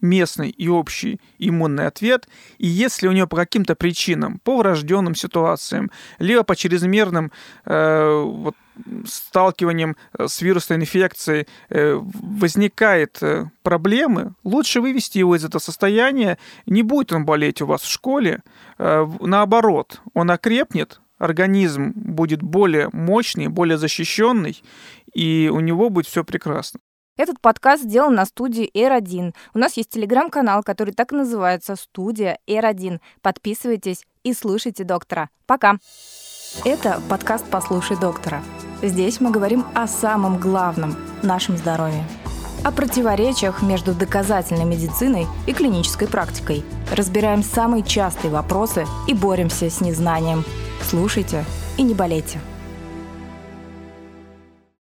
местный 0.00 0.50
и 0.50 0.68
общий 0.68 1.20
иммунный 1.38 1.86
ответ, 1.86 2.28
и 2.58 2.66
если 2.66 3.08
у 3.08 3.12
него 3.12 3.26
по 3.26 3.36
каким-то 3.36 3.74
причинам, 3.74 4.38
по 4.38 4.56
врожденным 4.56 5.14
ситуациям, 5.14 5.90
либо 6.18 6.42
по 6.42 6.56
чрезмерным 6.56 7.32
э, 7.64 8.22
вот, 8.24 8.56
сталкиванием 9.06 9.96
с 10.18 10.40
вирусной 10.40 10.78
инфекцией 10.78 11.46
э, 11.68 11.98
возникает 12.00 13.18
э, 13.22 13.46
проблемы, 13.62 14.34
лучше 14.44 14.80
вывести 14.80 15.18
его 15.18 15.36
из 15.36 15.44
этого 15.44 15.60
состояния, 15.60 16.38
не 16.66 16.82
будет 16.82 17.12
он 17.12 17.24
болеть 17.24 17.60
у 17.60 17.66
вас 17.66 17.82
в 17.82 17.90
школе, 17.90 18.42
э, 18.78 19.06
наоборот, 19.20 20.00
он 20.14 20.30
окрепнет, 20.30 21.00
организм 21.20 21.92
будет 21.94 22.42
более 22.42 22.88
мощный, 22.92 23.46
более 23.46 23.78
защищенный, 23.78 24.60
и 25.14 25.50
у 25.52 25.60
него 25.60 25.90
будет 25.90 26.06
все 26.06 26.24
прекрасно. 26.24 26.80
Этот 27.16 27.38
подкаст 27.40 27.82
сделан 27.82 28.14
на 28.14 28.24
студии 28.24 28.70
R1. 28.74 29.34
У 29.52 29.58
нас 29.58 29.76
есть 29.76 29.90
телеграм-канал, 29.90 30.62
который 30.62 30.94
так 30.94 31.12
и 31.12 31.16
называется 31.16 31.76
«Студия 31.76 32.38
R1». 32.48 32.98
Подписывайтесь 33.20 34.06
и 34.24 34.32
слушайте 34.32 34.84
доктора. 34.84 35.28
Пока! 35.46 35.76
Это 36.64 37.00
подкаст 37.10 37.44
«Послушай 37.50 37.98
доктора». 38.00 38.42
Здесь 38.82 39.20
мы 39.20 39.30
говорим 39.30 39.66
о 39.74 39.86
самом 39.86 40.38
главном– 40.38 40.96
нашем 41.22 41.58
здоровье. 41.58 42.02
О 42.64 42.72
противоречиях 42.72 43.60
между 43.60 43.94
доказательной 43.94 44.64
медициной 44.64 45.26
и 45.46 45.52
клинической 45.52 46.08
практикой. 46.08 46.64
Разбираем 46.90 47.42
самые 47.42 47.82
частые 47.82 48.30
вопросы 48.30 48.86
и 49.06 49.12
боремся 49.12 49.68
с 49.68 49.82
незнанием– 49.82 50.42
Слушайте 50.90 51.44
и 51.78 51.84
не 51.84 51.94
болейте. 51.94 52.40